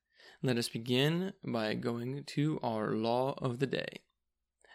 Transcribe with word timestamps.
let 0.43 0.57
us 0.57 0.69
begin 0.69 1.33
by 1.45 1.75
going 1.75 2.25
to 2.25 2.61
our 2.63 2.93
law 2.93 3.35
of 3.39 3.59
the 3.59 3.67
day. 3.67 4.03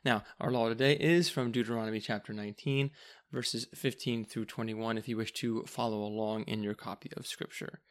Now, 0.06 0.24
our 0.40 0.52
law 0.52 0.70
today 0.70 0.94
is 0.94 1.30
from 1.30 1.52
Deuteronomy 1.52 2.00
chapter 2.00 2.32
19, 2.32 2.92
verses 3.32 3.68
15 3.76 4.26
through 4.26 4.46
21, 4.46 4.98
if 4.98 5.10
you 5.10 5.18
wish 5.18 5.34
to 5.34 5.64
follow 5.68 6.02
along 6.02 6.44
in 6.44 6.64
your 6.64 6.74
copy 6.74 7.12
of 7.18 7.28
Scripture. 7.28 7.82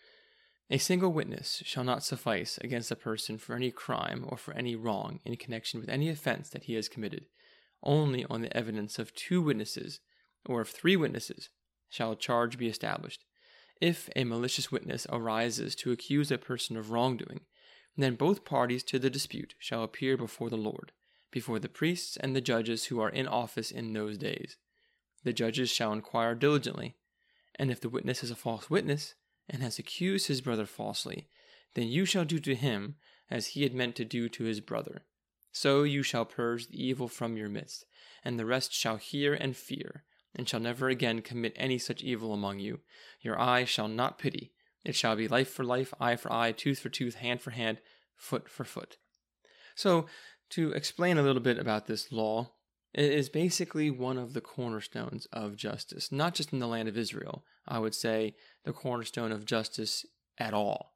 A 0.70 0.78
single 0.78 1.12
witness 1.12 1.62
shall 1.64 1.84
not 1.84 2.02
suffice 2.02 2.58
against 2.58 2.90
a 2.90 2.96
person 2.96 3.38
for 3.38 3.54
any 3.54 3.70
crime 3.70 4.24
or 4.26 4.36
for 4.36 4.54
any 4.54 4.74
wrong 4.74 5.20
in 5.24 5.36
connection 5.36 5.80
with 5.80 5.88
any 5.88 6.08
offense 6.08 6.48
that 6.50 6.64
he 6.64 6.74
has 6.74 6.88
committed. 6.88 7.26
Only 7.82 8.24
on 8.24 8.42
the 8.42 8.54
evidence 8.56 8.98
of 8.98 9.14
two 9.14 9.40
witnesses, 9.40 10.00
or 10.46 10.62
of 10.62 10.68
three 10.68 10.96
witnesses, 10.96 11.50
shall 11.88 12.12
a 12.12 12.16
charge 12.16 12.58
be 12.58 12.68
established. 12.68 13.24
If 13.80 14.08
a 14.16 14.24
malicious 14.24 14.72
witness 14.72 15.06
arises 15.10 15.74
to 15.76 15.92
accuse 15.92 16.30
a 16.30 16.38
person 16.38 16.76
of 16.76 16.90
wrongdoing, 16.90 17.40
then 17.96 18.14
both 18.14 18.44
parties 18.44 18.82
to 18.84 18.98
the 18.98 19.10
dispute 19.10 19.54
shall 19.58 19.82
appear 19.82 20.16
before 20.16 20.50
the 20.50 20.56
Lord, 20.56 20.92
before 21.30 21.58
the 21.58 21.68
priests 21.68 22.16
and 22.16 22.34
the 22.34 22.40
judges 22.40 22.86
who 22.86 23.00
are 23.00 23.10
in 23.10 23.26
office 23.26 23.70
in 23.70 23.92
those 23.92 24.18
days. 24.18 24.56
The 25.24 25.32
judges 25.32 25.70
shall 25.70 25.92
inquire 25.92 26.34
diligently, 26.34 26.96
and 27.56 27.70
if 27.70 27.80
the 27.80 27.88
witness 27.88 28.22
is 28.22 28.30
a 28.30 28.36
false 28.36 28.70
witness, 28.70 29.14
and 29.48 29.62
has 29.62 29.78
accused 29.78 30.28
his 30.28 30.40
brother 30.40 30.66
falsely, 30.66 31.28
then 31.74 31.88
you 31.88 32.04
shall 32.04 32.24
do 32.24 32.38
to 32.38 32.54
him 32.54 32.96
as 33.30 33.48
he 33.48 33.62
had 33.62 33.74
meant 33.74 33.96
to 33.96 34.04
do 34.04 34.28
to 34.28 34.44
his 34.44 34.60
brother. 34.60 35.04
So 35.52 35.82
you 35.82 36.02
shall 36.02 36.24
purge 36.24 36.68
the 36.68 36.82
evil 36.82 37.08
from 37.08 37.36
your 37.36 37.48
midst, 37.48 37.84
and 38.24 38.38
the 38.38 38.46
rest 38.46 38.72
shall 38.72 38.96
hear 38.96 39.34
and 39.34 39.56
fear, 39.56 40.04
and 40.38 40.48
shall 40.48 40.60
never 40.60 40.88
again 40.88 41.20
commit 41.20 41.52
any 41.56 41.78
such 41.78 42.02
evil 42.02 42.32
among 42.32 42.60
you. 42.60 42.78
Your 43.20 43.38
eye 43.38 43.64
shall 43.64 43.88
not 43.88 44.18
pity. 44.18 44.52
It 44.84 44.94
shall 44.94 45.16
be 45.16 45.26
life 45.26 45.50
for 45.50 45.64
life, 45.64 45.92
eye 46.00 46.14
for 46.14 46.32
eye, 46.32 46.52
tooth 46.52 46.78
for 46.78 46.88
tooth, 46.88 47.16
hand 47.16 47.42
for 47.42 47.50
hand, 47.50 47.78
foot 48.16 48.48
for 48.48 48.64
foot. 48.64 48.96
So, 49.74 50.06
to 50.50 50.72
explain 50.72 51.18
a 51.18 51.22
little 51.22 51.42
bit 51.42 51.58
about 51.58 51.86
this 51.86 52.10
law, 52.10 52.52
it 52.94 53.12
is 53.12 53.28
basically 53.28 53.90
one 53.90 54.16
of 54.16 54.32
the 54.32 54.40
cornerstones 54.40 55.26
of 55.32 55.56
justice, 55.56 56.10
not 56.10 56.34
just 56.34 56.52
in 56.52 56.58
the 56.58 56.66
land 56.66 56.88
of 56.88 56.96
Israel. 56.96 57.44
I 57.66 57.80
would 57.80 57.94
say 57.94 58.34
the 58.64 58.72
cornerstone 58.72 59.30
of 59.30 59.44
justice 59.44 60.06
at 60.38 60.54
all. 60.54 60.94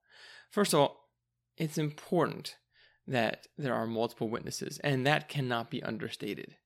First 0.51 0.73
of 0.73 0.81
all, 0.81 1.09
it's 1.59 1.77
important 1.77 2.57
that 3.07 3.49
there 3.59 3.75
are 3.75 3.87
multiple 3.87 4.31
witnesses, 4.31 4.79
and 4.79 5.07
that 5.07 5.29
cannot 5.29 5.71
be 5.71 5.83
understated 5.83 6.57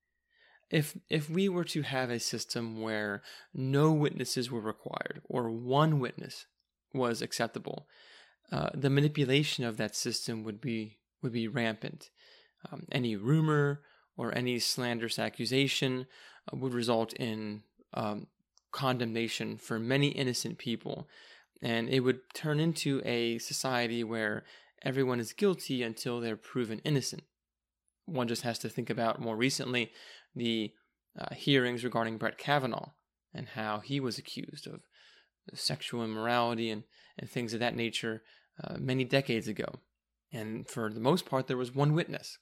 if 0.70 0.96
if 1.08 1.30
we 1.30 1.48
were 1.48 1.64
to 1.64 1.82
have 1.82 2.10
a 2.10 2.18
system 2.18 2.80
where 2.80 3.22
no 3.54 3.92
witnesses 3.92 4.50
were 4.50 4.60
required 4.60 5.22
or 5.24 5.50
one 5.50 6.00
witness 6.00 6.46
was 6.92 7.22
acceptable, 7.22 7.86
uh, 8.50 8.70
the 8.74 8.90
manipulation 8.90 9.64
of 9.64 9.76
that 9.76 9.94
system 9.94 10.42
would 10.44 10.60
be 10.60 10.98
would 11.22 11.32
be 11.32 11.48
rampant. 11.48 12.10
Um, 12.70 12.86
any 12.90 13.16
rumor 13.16 13.82
or 14.16 14.34
any 14.34 14.58
slanderous 14.58 15.18
accusation 15.18 16.06
uh, 16.52 16.56
would 16.56 16.74
result 16.74 17.12
in 17.14 17.62
um, 17.94 18.26
condemnation 18.72 19.58
for 19.58 19.78
many 19.78 20.08
innocent 20.08 20.58
people, 20.58 21.08
and 21.62 21.88
it 21.88 22.00
would 22.00 22.20
turn 22.34 22.58
into 22.60 23.00
a 23.04 23.38
society 23.38 24.02
where 24.02 24.44
everyone 24.82 25.20
is 25.20 25.32
guilty 25.32 25.82
until 25.82 26.20
they're 26.20 26.36
proven 26.36 26.80
innocent. 26.84 27.22
One 28.06 28.28
just 28.28 28.42
has 28.42 28.58
to 28.60 28.68
think 28.68 28.88
about 28.88 29.20
more 29.20 29.36
recently 29.36 29.92
the 30.34 30.72
uh, 31.18 31.34
hearings 31.34 31.84
regarding 31.84 32.18
Brett 32.18 32.38
Kavanaugh 32.38 32.92
and 33.34 33.48
how 33.48 33.80
he 33.80 34.00
was 34.00 34.18
accused 34.18 34.66
of 34.66 34.80
sexual 35.54 36.04
immorality 36.04 36.70
and, 36.70 36.84
and 37.18 37.28
things 37.28 37.52
of 37.52 37.60
that 37.60 37.76
nature 37.76 38.22
uh, 38.62 38.76
many 38.78 39.04
decades 39.04 39.48
ago. 39.48 39.80
And 40.32 40.68
for 40.68 40.92
the 40.92 41.00
most 41.00 41.26
part, 41.26 41.46
there 41.46 41.56
was 41.56 41.74
one 41.74 41.94
witness. 41.94 42.38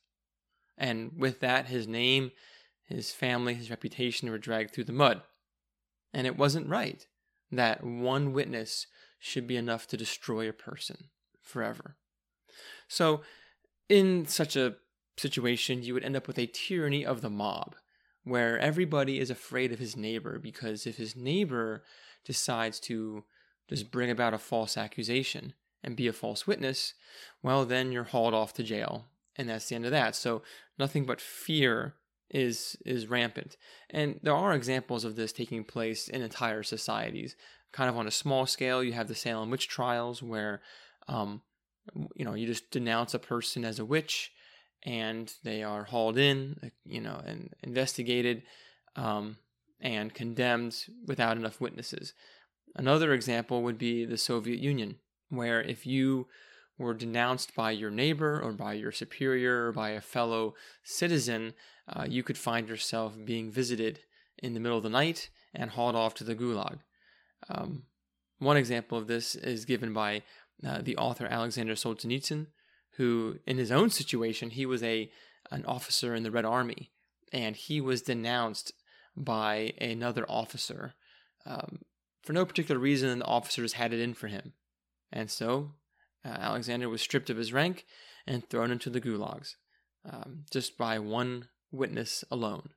And 0.77 1.13
with 1.17 1.41
that, 1.41 1.67
his 1.67 1.87
name, 1.87 2.33
his 2.85 3.13
family, 3.13 3.55
his 3.55 3.71
reputation 3.71 4.31
were 4.31 4.39
dragged 4.39 4.73
through 4.73 4.85
the 4.85 4.93
mud. 4.93 5.23
And 6.13 6.27
it 6.27 6.39
wasn't 6.39 6.69
right 6.69 7.07
that 7.51 7.85
one 7.85 8.33
witness 8.33 8.87
should 9.19 9.47
be 9.47 9.57
enough 9.57 9.87
to 9.89 9.97
destroy 9.97 10.49
a 10.49 10.53
person 10.53 11.09
forever. 11.41 11.97
So, 12.89 13.23
in 13.89 14.27
such 14.27 14.57
a 14.57 14.77
situation, 15.17 15.83
you 15.83 15.95
would 15.95 16.05
end 16.05 16.17
up 16.17 16.27
with 16.27 16.39
a 16.39 16.47
tyranny 16.47 17.05
of 17.05 17.21
the 17.21 17.31
mob 17.31 17.77
where 18.25 18.59
everybody 18.59 19.21
is 19.21 19.31
afraid 19.31 19.73
of 19.73 19.79
his 19.79 19.97
neighbor 19.97 20.39
because 20.39 20.87
if 20.87 20.97
his 20.97 21.15
neighbor 21.15 21.85
decides 22.25 22.81
to 22.81 23.25
just 23.69 23.91
bring 23.91 24.11
about 24.11 24.35
a 24.35 24.39
false 24.39 24.77
accusation 24.77 25.55
and 25.83 25.97
be 25.97 26.09
a 26.09 26.13
false 26.13 26.47
witness, 26.47 26.95
well, 27.43 27.65
then 27.65 27.93
you're 27.93 28.05
hauled 28.05 28.35
off 28.35 28.55
to 28.55 28.63
jail. 28.63 29.07
And 29.37 29.49
that's 29.49 29.69
the 29.69 29.75
end 29.75 29.85
of 29.85 29.91
that. 29.91 30.17
So 30.17 30.43
nothing 30.79 31.05
but 31.05 31.21
fear 31.21 31.95
is 32.31 32.77
is 32.87 33.09
rampant. 33.09 33.57
And 33.91 34.19
there 34.23 34.35
are 34.35 34.55
examples 34.55 35.05
of 35.05 35.17
this 35.17 35.33
taking 35.33 35.65
place 35.65 36.09
in 36.09 36.23
entire 36.23 36.63
societies. 36.63 37.37
Kind 37.73 37.91
of 37.91 37.97
on 37.97 38.07
a 38.07 38.13
small 38.13 38.47
scale, 38.47 38.83
you 38.83 38.93
have 38.93 39.09
the 39.09 39.15
Salem 39.15 39.51
witch 39.51 39.69
trials 39.69 40.23
where 40.23 40.63
um, 41.09 41.43
you 42.15 42.25
know, 42.25 42.35
you 42.35 42.47
just 42.47 42.71
denounce 42.71 43.15
a 43.15 43.19
person 43.19 43.65
as 43.65 43.79
a 43.79 43.85
witch 43.85 44.33
and 44.85 45.33
they 45.43 45.63
are 45.63 45.85
hauled 45.85 46.19
in, 46.19 46.57
uh, 46.63 46.69
you 46.85 47.01
know, 47.01 47.21
and 47.25 47.51
investigated 47.63 48.43
um, 48.97 49.37
and 49.81 50.15
condemned 50.15 50.85
without 51.07 51.37
enough 51.37 51.61
witnesses. 51.61 52.13
Another 52.77 53.13
example 53.13 53.63
would 53.63 53.79
be 53.79 54.05
the 54.05 54.19
Soviet 54.19 54.59
Union, 54.59 54.97
where 55.29 55.63
if 55.63 55.87
you 55.87 56.27
were 56.77 56.95
denounced 56.95 57.55
by 57.55 57.71
your 57.71 57.91
neighbor 57.91 58.41
or 58.43 58.53
by 58.53 58.73
your 58.73 58.93
superior 58.93 59.69
or 59.69 59.73
by 59.73 59.91
a 59.91 60.01
fellow 60.01 60.55
citizen, 60.83 61.55
uh, 61.89 62.05
you 62.09 62.23
could 62.23 62.39
find 62.39 62.69
yourself 62.69 63.15
being 63.25 63.51
visited 63.51 64.01
in 64.39 64.55
the 64.55 64.61
middle 64.61 64.77
of 64.77 64.83
the 64.83 64.91
night 64.91 65.31
and 65.55 65.71
hauled 65.71 65.95
off 65.95 66.15
to 66.15 66.25
the 66.25 66.35
gulag. 66.35 66.79
Um, 67.49 67.85
one 68.39 68.57
example 68.57 68.99
of 68.99 69.07
this 69.07 69.37
is 69.37 69.65
given 69.65 69.93
by 69.93 70.23
uh, 70.67 70.81
the 70.83 70.97
author 70.97 71.27
Alexander 71.27 71.75
Solzhenitsyn, 71.75 72.49
who, 72.97 73.39
in 73.47 73.59
his 73.59 73.73
own 73.73 73.91
situation, 73.91 74.51
he 74.51 74.67
was 74.67 74.83
a 74.83 75.11
an 75.51 75.65
officer 75.67 76.15
in 76.15 76.23
the 76.23 76.31
Red 76.31 76.45
Army, 76.45 76.91
and 77.33 77.55
he 77.55 77.81
was 77.81 78.03
denounced 78.03 78.73
by 79.17 79.75
another 79.79 80.25
officer 80.29 80.95
um, 81.45 81.81
for 82.23 82.33
no 82.33 82.45
particular 82.45 82.81
reason. 82.81 83.19
The 83.19 83.25
officers 83.25 83.75
had 83.75 83.93
it 83.93 84.01
in 84.01 84.15
for 84.15 84.29
him, 84.29 84.55
and 85.13 85.31
so 85.31 85.73
uh, 86.25 86.29
Alexander 86.29 86.89
was 86.89 87.03
stripped 87.03 87.31
of 87.31 87.37
his 87.37 87.53
rank 87.53 87.85
and 88.27 88.49
thrown 88.49 88.71
into 88.71 88.91
the 88.91 89.01
gulags 89.01 89.57
um, 90.11 90.45
just 90.51 90.79
by 90.79 90.99
one 90.99 91.49
witness 91.71 92.25
alone. 92.31 92.71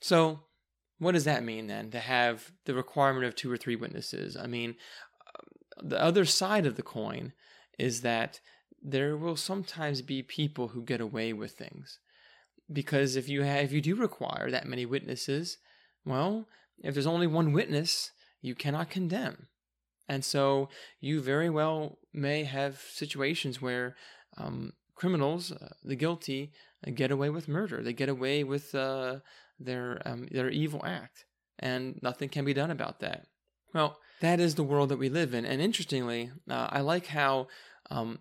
So, 0.00 0.40
what 0.98 1.12
does 1.12 1.24
that 1.24 1.44
mean 1.44 1.66
then 1.66 1.90
to 1.90 1.98
have 1.98 2.52
the 2.64 2.74
requirement 2.74 3.26
of 3.26 3.34
two 3.34 3.50
or 3.50 3.56
three 3.56 3.76
witnesses? 3.76 4.36
I 4.36 4.46
mean, 4.46 4.76
uh, 5.26 5.82
the 5.82 6.00
other 6.00 6.24
side 6.24 6.66
of 6.66 6.76
the 6.76 6.82
coin 6.82 7.32
is 7.78 8.02
that 8.02 8.40
there 8.82 9.16
will 9.16 9.36
sometimes 9.36 10.02
be 10.02 10.22
people 10.22 10.68
who 10.68 10.82
get 10.82 11.00
away 11.00 11.32
with 11.32 11.52
things. 11.52 11.98
Because 12.72 13.16
if 13.16 13.28
you 13.28 13.42
have, 13.42 13.64
if 13.64 13.72
you 13.72 13.80
do 13.80 13.94
require 13.94 14.50
that 14.50 14.66
many 14.66 14.86
witnesses, 14.86 15.58
well, 16.04 16.46
if 16.82 16.94
there's 16.94 17.06
only 17.06 17.26
one 17.26 17.52
witness, 17.52 18.12
you 18.40 18.54
cannot 18.54 18.90
condemn. 18.90 19.48
And 20.08 20.24
so 20.24 20.68
you 21.00 21.20
very 21.20 21.48
well 21.48 21.98
may 22.12 22.44
have 22.44 22.80
situations 22.92 23.62
where 23.62 23.96
um, 24.36 24.72
criminals, 24.94 25.52
uh, 25.52 25.68
the 25.84 25.96
guilty, 25.96 26.52
uh, 26.86 26.90
get 26.90 27.10
away 27.10 27.30
with 27.30 27.48
murder. 27.48 27.82
They 27.82 27.92
get 27.92 28.08
away 28.08 28.44
with 28.44 28.74
uh, 28.74 29.20
their 29.58 30.02
um, 30.04 30.26
their 30.30 30.50
evil 30.50 30.82
act, 30.84 31.24
and 31.58 31.98
nothing 32.02 32.28
can 32.28 32.44
be 32.44 32.54
done 32.54 32.70
about 32.70 33.00
that. 33.00 33.26
Well, 33.72 33.98
that 34.20 34.40
is 34.40 34.54
the 34.54 34.64
world 34.64 34.88
that 34.90 34.98
we 34.98 35.08
live 35.08 35.34
in. 35.34 35.44
And 35.44 35.60
interestingly, 35.60 36.30
uh, 36.50 36.68
I 36.70 36.80
like 36.80 37.06
how 37.06 37.48
um, 37.90 38.18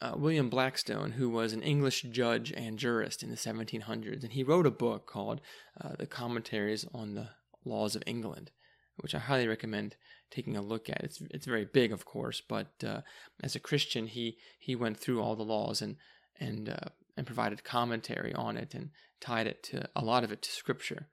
uh, 0.00 0.14
William 0.16 0.50
Blackstone, 0.50 1.12
who 1.12 1.30
was 1.30 1.52
an 1.52 1.62
English 1.62 2.02
judge 2.02 2.52
and 2.52 2.78
jurist 2.78 3.22
in 3.22 3.30
the 3.30 3.36
1700s, 3.36 4.22
and 4.22 4.32
he 4.32 4.42
wrote 4.42 4.66
a 4.66 4.70
book 4.70 5.06
called 5.06 5.40
uh, 5.80 5.90
The 5.98 6.06
Commentaries 6.06 6.86
on 6.92 7.14
the 7.14 7.28
Laws 7.64 7.96
of 7.96 8.02
England, 8.06 8.50
which 8.96 9.14
I 9.14 9.18
highly 9.18 9.48
recommend 9.48 9.96
taking 10.30 10.56
a 10.56 10.62
look 10.62 10.88
at. 10.88 11.02
It's 11.02 11.22
it's 11.30 11.46
very 11.46 11.64
big, 11.64 11.92
of 11.92 12.04
course, 12.04 12.42
but 12.46 12.72
uh, 12.84 13.00
as 13.42 13.54
a 13.54 13.60
Christian, 13.60 14.06
he 14.08 14.36
he 14.58 14.74
went 14.74 14.98
through 14.98 15.22
all 15.22 15.36
the 15.36 15.42
laws 15.42 15.80
and 15.80 15.96
and 16.38 16.68
uh, 16.68 16.90
and 17.16 17.26
provided 17.26 17.64
commentary 17.64 18.34
on 18.34 18.56
it 18.56 18.74
and 18.74 18.90
tied 19.20 19.46
it 19.46 19.62
to 19.64 19.88
a 19.94 20.04
lot 20.04 20.24
of 20.24 20.32
it 20.32 20.42
to 20.42 20.50
Scripture. 20.50 21.08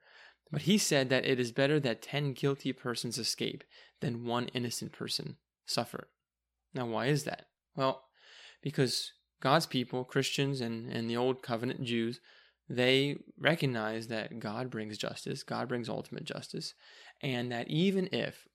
But 0.50 0.62
he 0.62 0.76
said 0.76 1.08
that 1.08 1.24
it 1.24 1.40
is 1.40 1.52
better 1.52 1.80
that 1.80 2.02
ten 2.02 2.32
guilty 2.32 2.72
persons 2.72 3.16
escape 3.16 3.64
than 4.00 4.26
one 4.26 4.48
innocent 4.48 4.92
person 4.92 5.36
suffer. 5.64 6.08
Now, 6.74 6.86
why 6.86 7.06
is 7.06 7.24
that? 7.24 7.46
Well, 7.76 8.04
because 8.62 9.12
God's 9.40 9.66
people, 9.66 10.04
Christians 10.04 10.60
and, 10.60 10.90
and 10.90 11.10
the 11.10 11.16
Old 11.16 11.42
Covenant 11.42 11.82
Jews, 11.82 12.20
they 12.68 13.18
recognize 13.38 14.06
that 14.06 14.38
God 14.38 14.70
brings 14.70 14.96
justice, 14.96 15.42
God 15.42 15.68
brings 15.68 15.88
ultimate 15.88 16.24
justice, 16.24 16.74
and 17.20 17.50
that 17.52 17.68
even 17.68 18.08
if, 18.12 18.46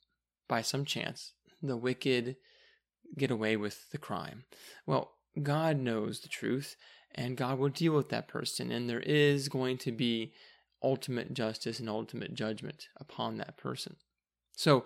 by 0.47 0.61
some 0.61 0.85
chance, 0.85 1.33
the 1.61 1.77
wicked 1.77 2.37
get 3.17 3.31
away 3.31 3.57
with 3.57 3.89
the 3.91 3.97
crime, 3.97 4.45
well, 4.85 5.11
God 5.43 5.77
knows 5.77 6.21
the 6.21 6.29
truth, 6.29 6.75
and 7.13 7.37
God 7.37 7.59
will 7.59 7.69
deal 7.69 7.93
with 7.93 8.09
that 8.09 8.27
person, 8.27 8.71
and 8.71 8.89
there 8.89 9.01
is 9.01 9.49
going 9.49 9.77
to 9.79 9.91
be 9.91 10.33
ultimate 10.81 11.33
justice 11.33 11.79
and 11.79 11.89
ultimate 11.89 12.33
judgment 12.33 12.87
upon 12.97 13.37
that 13.37 13.57
person. 13.57 13.97
So 14.55 14.85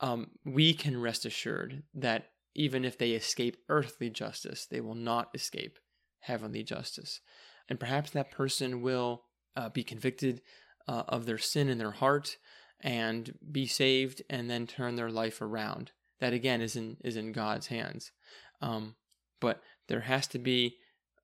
um, 0.00 0.30
we 0.44 0.74
can 0.74 1.00
rest 1.00 1.24
assured 1.24 1.82
that 1.94 2.31
even 2.54 2.84
if 2.84 2.98
they 2.98 3.12
escape 3.12 3.56
earthly 3.68 4.10
justice, 4.10 4.66
they 4.66 4.80
will 4.80 4.94
not 4.94 5.30
escape 5.34 5.78
heavenly 6.20 6.62
justice. 6.62 7.20
And 7.68 7.80
perhaps 7.80 8.10
that 8.10 8.30
person 8.30 8.82
will 8.82 9.24
uh, 9.56 9.68
be 9.68 9.84
convicted 9.84 10.40
uh, 10.88 11.04
of 11.08 11.26
their 11.26 11.38
sin 11.38 11.68
in 11.68 11.78
their 11.78 11.92
heart 11.92 12.36
and 12.80 13.38
be 13.50 13.66
saved 13.66 14.22
and 14.28 14.50
then 14.50 14.66
turn 14.66 14.96
their 14.96 15.10
life 15.10 15.40
around. 15.40 15.92
That 16.20 16.32
again 16.32 16.60
is 16.60 16.76
in 16.76 16.96
is 17.02 17.16
in 17.16 17.32
God's 17.32 17.68
hands. 17.68 18.12
Um, 18.60 18.96
but 19.40 19.60
there 19.88 20.00
has 20.00 20.26
to 20.28 20.38
be 20.38 20.76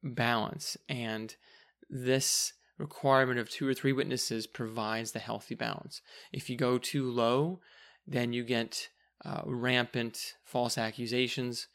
balance, 0.03 0.77
and 0.89 1.35
this 1.89 2.53
requirement 2.79 3.39
of 3.39 3.49
two 3.49 3.67
or 3.67 3.75
three 3.75 3.93
witnesses 3.93 4.47
provides 4.47 5.13
the 5.13 5.19
healthy 5.19 5.55
balance. 5.55 6.01
If 6.33 6.49
you 6.49 6.57
go 6.57 6.79
too 6.79 7.11
low, 7.11 7.61
then 8.07 8.33
you 8.33 8.45
get 8.45 8.89
uh, 9.25 9.43
rampant 9.45 10.35
false 10.45 10.79
accusations, 10.79 11.67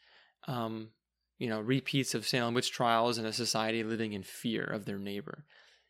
um, 0.46 0.90
you 1.38 1.48
know, 1.48 1.60
repeats 1.60 2.14
of 2.14 2.26
Salem 2.26 2.54
witch 2.54 2.72
trials, 2.72 3.18
and 3.18 3.26
a 3.26 3.32
society 3.32 3.82
living 3.82 4.12
in 4.12 4.22
fear 4.22 4.64
of 4.64 4.84
their 4.84 4.98
neighbor. 4.98 5.44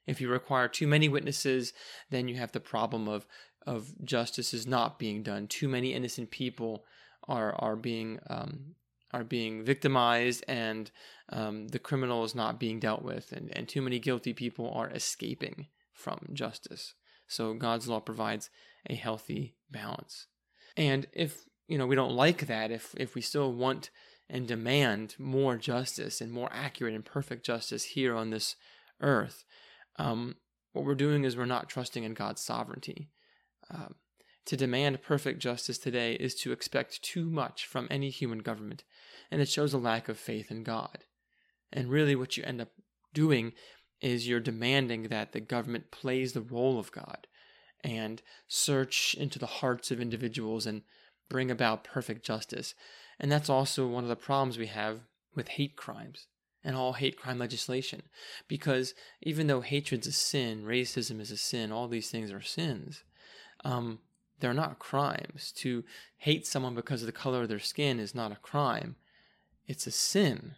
If 0.07 0.21
you 0.21 0.29
require 0.29 0.69
too 0.69 0.87
many 0.87 1.09
witnesses, 1.09 1.73
then 2.11 2.29
you 2.29 2.37
have 2.37 2.53
the 2.53 2.61
problem 2.61 3.09
of 3.09 3.27
of 3.67 3.95
justice 4.05 4.53
is 4.53 4.67
not 4.67 4.99
being 4.99 5.23
done. 5.23 5.47
Too 5.47 5.69
many 5.69 5.95
innocent 5.95 6.31
people 6.31 6.85
are 7.29 7.55
are 7.55 7.77
being 7.77 8.19
um, 8.29 8.75
are 9.13 9.25
being 9.25 9.65
victimized, 9.65 10.45
and 10.49 10.91
um, 11.31 11.69
the 11.69 11.79
criminal 11.79 12.25
is 12.25 12.35
not 12.35 12.61
being 12.61 12.81
dealt 12.81 13.03
with, 13.03 13.33
and, 13.33 13.57
and 13.57 13.69
too 13.69 13.81
many 13.81 13.99
guilty 13.99 14.33
people 14.33 14.71
are 14.71 14.91
escaping 14.91 15.69
from 15.93 16.19
justice. 16.33 16.95
So 17.27 17.55
God's 17.55 17.89
law 17.89 18.01
provides 18.01 18.51
a 18.91 18.95
healthy 18.95 19.57
balance. 19.71 20.27
And 20.77 21.07
if 21.13 21.45
you 21.69 21.79
know 21.79 21.87
we 21.87 21.97
don't 21.97 22.15
like 22.15 22.47
that, 22.47 22.71
if 22.71 22.95
if 22.97 23.15
we 23.15 23.21
still 23.21 23.53
want 23.53 23.91
and 24.29 24.47
demand 24.47 25.15
more 25.19 25.57
justice 25.57 26.21
and 26.21 26.33
more 26.33 26.49
accurate 26.53 26.95
and 26.95 27.05
perfect 27.05 27.45
justice 27.45 27.85
here 27.85 28.15
on 28.15 28.31
this 28.31 28.57
earth, 29.01 29.45
um, 29.97 30.37
what 30.73 30.85
we're 30.85 30.95
doing 30.95 31.25
is 31.25 31.37
we're 31.37 31.45
not 31.45 31.69
trusting 31.69 32.05
in 32.05 32.15
God's 32.15 32.41
sovereignty. 32.41 33.11
Um, 33.71 33.95
to 34.47 34.57
demand 34.57 35.03
perfect 35.03 35.41
justice 35.41 35.79
today 35.79 36.15
is 36.15 36.35
to 36.37 36.53
expect 36.53 37.03
too 37.03 37.31
much 37.31 37.67
from 37.67 37.89
any 37.91 38.11
human 38.11 38.41
government, 38.41 38.85
and 39.31 39.41
it 39.41 39.49
shows 39.49 39.73
a 39.73 39.79
lack 39.79 40.09
of 40.09 40.19
faith 40.19 40.51
in 40.51 40.63
God. 40.63 41.05
And 41.73 41.91
really, 41.91 42.15
what 42.15 42.37
you 42.37 42.45
end 42.45 42.61
up 42.61 42.69
doing 43.15 43.53
is 44.01 44.29
you're 44.29 44.41
demanding 44.41 45.05
that 45.05 45.33
the 45.33 45.41
government 45.41 45.91
plays 45.91 46.33
the 46.33 46.43
role 46.43 46.79
of 46.79 46.93
God 46.93 47.27
and 47.85 48.23
search 48.49 49.15
into 49.15 49.39
the 49.39 49.47
hearts 49.47 49.91
of 49.91 50.01
individuals 50.01 50.67
and 50.67 50.83
bring 51.29 51.51
about 51.51 51.85
perfect 51.85 52.25
justice. 52.25 52.75
And 53.21 53.31
that's 53.31 53.51
also 53.51 53.87
one 53.87 54.03
of 54.03 54.09
the 54.09 54.17
problems 54.17 54.59
we 54.59 54.67
have 54.67 55.01
with 55.37 55.49
hate 55.49 55.77
crimes 55.77 56.27
and 56.65 56.75
all 56.75 56.95
hate 56.95 57.19
crime 57.19 57.39
legislation. 57.39 58.03
Because 58.49 58.95
even 59.23 59.47
though 59.47 59.61
hatred's 59.61 60.07
a 60.07 60.13
sin, 60.13 60.65
racism 60.65 61.21
is 61.21 61.31
a 61.31 61.37
sin, 61.37 61.71
all 61.71 61.87
these 61.87 62.11
things 62.11 62.33
are 62.33 62.43
sins, 62.43 63.05
um, 63.65 63.99
they're 64.41 64.55
not 64.55 64.79
crimes. 64.79 65.53
To 65.59 65.85
hate 66.17 66.47
someone 66.47 66.75
because 66.75 67.03
of 67.03 67.07
the 67.07 67.13
color 67.13 67.43
of 67.43 67.49
their 67.49 67.59
skin 67.59 68.01
is 68.01 68.15
not 68.15 68.33
a 68.33 68.37
crime, 68.37 68.97
it's 69.67 69.87
a 69.87 69.91
sin. 69.91 70.55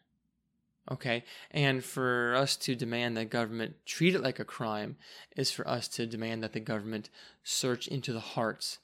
Okay, 0.90 1.24
and 1.50 1.82
for 1.82 2.34
us 2.36 2.56
to 2.58 2.76
demand 2.76 3.16
that 3.16 3.28
government 3.28 3.74
treat 3.86 4.14
it 4.14 4.22
like 4.22 4.38
a 4.38 4.44
crime 4.44 4.96
is 5.36 5.50
for 5.50 5.66
us 5.66 5.88
to 5.88 6.06
demand 6.06 6.44
that 6.44 6.52
the 6.52 6.60
government 6.60 7.10
search 7.42 7.88
into 7.88 8.12
the 8.12 8.20
hearts 8.20 8.78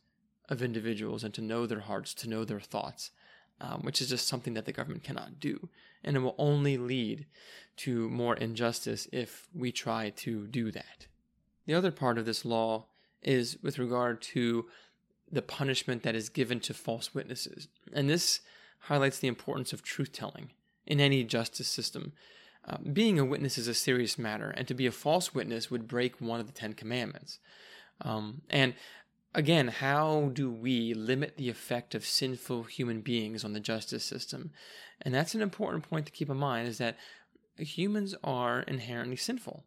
of 0.49 0.63
individuals 0.63 1.23
and 1.23 1.33
to 1.35 1.41
know 1.41 1.65
their 1.65 1.81
hearts, 1.81 2.13
to 2.15 2.29
know 2.29 2.45
their 2.45 2.61
thoughts, 2.61 3.13
um, 3.61 3.83
which 3.83 4.01
is 4.01 4.09
just 4.09 4.27
something 4.27 4.55
that 4.55 4.65
the 4.65 4.73
government 4.73 5.05
cannot 5.05 5.39
do. 5.39 5.69
And 6.03 6.17
it 6.17 6.21
will 6.21 6.35
only 6.39 6.77
lead 6.77 7.27
to 7.77 8.09
more 8.11 8.35
injustice 8.35 9.07
if 9.13 9.49
we 9.55 9.71
try 9.71 10.11
to 10.11 10.49
do 10.49 10.73
that. 10.73 11.07
The 11.67 11.75
other 11.75 11.93
part 11.93 12.19
of 12.19 12.27
this 12.27 12.45
law 12.45 12.87
is 13.23 13.59
with 13.63 13.79
regard 13.79 14.21
to 14.23 14.67
the 15.31 15.43
punishment 15.43 16.03
that 16.03 16.17
is 16.17 16.29
given 16.29 16.59
to 16.61 16.75
false 16.75 17.15
witnesses. 17.15 17.69
And 17.93 18.11
this 18.11 18.41
highlights 18.81 19.21
the 19.21 19.29
importance 19.29 19.73
of 19.73 19.83
truth 19.83 20.13
telling 20.13 20.51
in 20.87 21.01
any 21.01 21.25
justice 21.25 21.69
system. 21.69 22.13
Uh, 22.67 22.77
being 22.93 23.19
a 23.19 23.25
witness 23.25 23.59
is 23.59 23.69
a 23.69 23.75
serious 23.75 24.19
matter, 24.19 24.51
and 24.51 24.69
to 24.69 24.75
be 24.75 24.87
a 24.87 24.93
false 24.93 25.35
witness 25.35 25.71
would 25.71 25.89
break 25.89 26.21
one 26.21 26.41
of 26.41 26.47
the 26.47 26.53
Ten 26.53 26.75
Commandments. 26.75 27.41
Um, 28.01 28.43
and 28.49 28.75
again, 29.35 29.69
how 29.69 30.31
do 30.33 30.51
we 30.51 30.95
limit 30.95 31.37
the 31.37 31.49
effect 31.49 31.95
of 31.95 32.07
sinful 32.07 32.65
human 32.65 33.01
beings 33.01 33.45
on 33.45 33.53
the 33.53 33.61
justice 33.61 34.05
system? 34.05 34.51
And 35.01 35.13
that's 35.13 35.35
an 35.35 35.43
important 35.43 35.89
point 35.89 36.07
to 36.07 36.13
keep 36.13 36.31
in 36.31 36.37
mind 36.37 36.69
is 36.69 36.79
that 36.79 36.97
humans 37.59 38.15
are 38.23 38.61
inherently 38.63 39.17
sinful. 39.17 39.65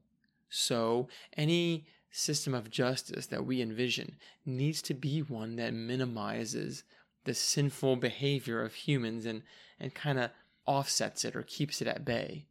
So 0.49 1.09
any 1.35 1.85
system 2.11 2.53
of 2.53 2.69
justice 2.69 3.25
that 3.27 3.45
we 3.45 3.61
envision 3.61 4.15
needs 4.45 4.81
to 4.83 4.93
be 4.93 5.19
one 5.19 5.57
that 5.57 5.73
minimizes 5.73 6.83
the 7.25 7.33
sinful 7.33 7.97
behavior 7.97 8.61
of 8.61 8.73
humans 8.73 9.25
and, 9.25 9.41
and 9.79 9.93
kind 9.93 10.19
of 10.19 10.29
offsets 10.65 11.25
it 11.25 11.35
or 11.35 11.43
keeps 11.43 11.81
it 11.81 11.87
at 11.87 12.05
bay. 12.05 12.45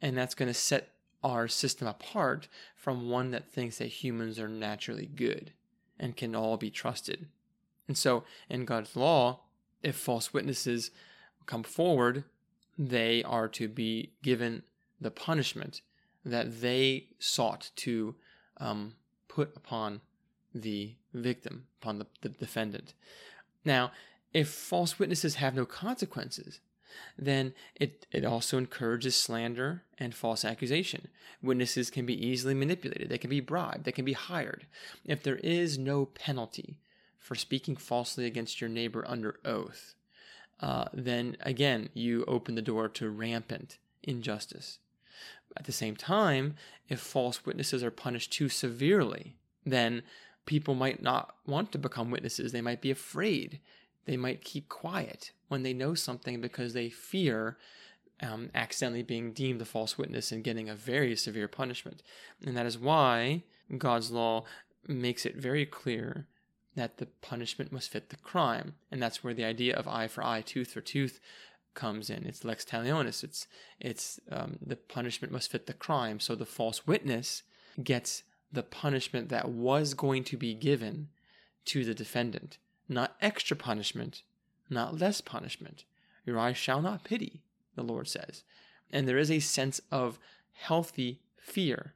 And 0.00 0.16
that's 0.16 0.34
going 0.34 0.48
to 0.48 0.54
set 0.54 0.88
our 1.22 1.46
system 1.46 1.86
apart 1.86 2.48
from 2.74 3.08
one 3.08 3.30
that 3.30 3.50
thinks 3.50 3.78
that 3.78 3.86
humans 3.86 4.38
are 4.38 4.48
naturally 4.48 5.06
good 5.06 5.52
and 5.98 6.16
can 6.16 6.34
all 6.34 6.56
be 6.56 6.70
trusted. 6.70 7.28
And 7.86 7.96
so, 7.96 8.24
in 8.48 8.64
God's 8.64 8.96
law, 8.96 9.40
if 9.82 9.96
false 9.96 10.32
witnesses 10.32 10.90
come 11.46 11.62
forward, 11.62 12.24
they 12.78 13.22
are 13.22 13.48
to 13.48 13.68
be 13.68 14.12
given 14.22 14.62
the 15.00 15.10
punishment 15.10 15.82
that 16.24 16.60
they 16.60 17.08
sought 17.18 17.70
to 17.76 18.14
um, 18.58 18.94
put 19.28 19.54
upon 19.56 20.00
the 20.54 20.94
victim, 21.12 21.66
upon 21.80 21.98
the, 21.98 22.06
the 22.20 22.28
defendant. 22.28 22.94
Now, 23.64 23.92
if 24.32 24.48
false 24.48 24.98
witnesses 24.98 25.36
have 25.36 25.54
no 25.54 25.66
consequences, 25.66 26.60
then 27.18 27.54
it, 27.76 28.06
it 28.10 28.24
also 28.24 28.58
encourages 28.58 29.14
slander 29.14 29.82
and 29.98 30.14
false 30.14 30.44
accusation. 30.44 31.08
Witnesses 31.42 31.90
can 31.90 32.06
be 32.06 32.26
easily 32.26 32.54
manipulated, 32.54 33.08
they 33.08 33.18
can 33.18 33.30
be 33.30 33.40
bribed, 33.40 33.84
they 33.84 33.92
can 33.92 34.04
be 34.04 34.12
hired. 34.12 34.66
If 35.04 35.22
there 35.22 35.36
is 35.36 35.78
no 35.78 36.06
penalty 36.06 36.78
for 37.18 37.34
speaking 37.34 37.76
falsely 37.76 38.26
against 38.26 38.60
your 38.60 38.70
neighbor 38.70 39.04
under 39.06 39.38
oath, 39.44 39.94
uh, 40.60 40.86
then 40.92 41.36
again, 41.40 41.88
you 41.94 42.24
open 42.26 42.54
the 42.54 42.62
door 42.62 42.88
to 42.88 43.10
rampant 43.10 43.78
injustice. 44.02 44.78
At 45.56 45.64
the 45.64 45.72
same 45.72 45.96
time, 45.96 46.54
if 46.88 47.00
false 47.00 47.44
witnesses 47.44 47.82
are 47.82 47.90
punished 47.90 48.32
too 48.32 48.48
severely, 48.48 49.34
then 49.66 50.02
people 50.46 50.74
might 50.74 51.02
not 51.02 51.34
want 51.46 51.72
to 51.72 51.78
become 51.78 52.10
witnesses. 52.10 52.52
They 52.52 52.60
might 52.60 52.80
be 52.80 52.90
afraid 52.90 53.60
They 54.04 54.16
might 54.16 54.44
keep 54.44 54.68
quiet 54.68 55.32
when 55.52 55.62
they 55.62 55.74
know 55.74 55.92
something 55.94 56.40
because 56.40 56.72
they 56.72 56.88
fear 56.88 57.58
um, 58.22 58.48
accidentally 58.54 59.02
being 59.02 59.34
deemed 59.34 59.60
a 59.60 59.66
false 59.66 59.98
witness 59.98 60.32
and 60.32 60.42
getting 60.42 60.70
a 60.70 60.74
very 60.74 61.14
severe 61.14 61.46
punishment. 61.46 62.02
And 62.42 62.56
that 62.56 62.64
is 62.64 62.78
why 62.78 63.42
God's 63.76 64.10
law 64.10 64.44
makes 64.88 65.26
it 65.26 65.36
very 65.36 65.66
clear 65.66 66.26
that 66.74 66.96
the 66.96 67.06
punishment 67.20 67.70
must 67.70 67.90
fit 67.90 68.08
the 68.08 68.16
crime. 68.16 68.76
And 68.90 69.02
that's 69.02 69.22
where 69.22 69.34
the 69.34 69.44
idea 69.44 69.76
of 69.76 69.86
eye 69.86 70.08
for 70.08 70.24
eye, 70.24 70.40
tooth 70.40 70.72
for 70.72 70.80
tooth 70.80 71.20
comes 71.74 72.08
in. 72.08 72.24
It's 72.24 72.44
lex 72.44 72.64
talionis. 72.64 73.22
It's 73.22 73.46
it's 73.78 74.18
um, 74.30 74.56
the 74.64 74.76
punishment 74.76 75.34
must 75.34 75.50
fit 75.50 75.66
the 75.66 75.74
crime. 75.74 76.18
So 76.18 76.34
the 76.34 76.46
false 76.46 76.86
witness 76.86 77.42
gets 77.84 78.22
the 78.50 78.62
punishment 78.62 79.28
that 79.28 79.50
was 79.50 79.92
going 79.92 80.24
to 80.24 80.38
be 80.38 80.54
given 80.54 81.08
to 81.66 81.84
the 81.84 81.94
defendant, 81.94 82.56
not 82.88 83.16
extra 83.20 83.56
punishment, 83.56 84.22
not 84.72 84.98
less 84.98 85.20
punishment. 85.20 85.84
Your 86.24 86.38
eye 86.38 86.52
shall 86.52 86.82
not 86.82 87.04
pity, 87.04 87.42
the 87.74 87.82
Lord 87.82 88.08
says. 88.08 88.44
And 88.90 89.08
there 89.08 89.18
is 89.18 89.30
a 89.30 89.40
sense 89.40 89.80
of 89.90 90.18
healthy 90.52 91.20
fear. 91.36 91.94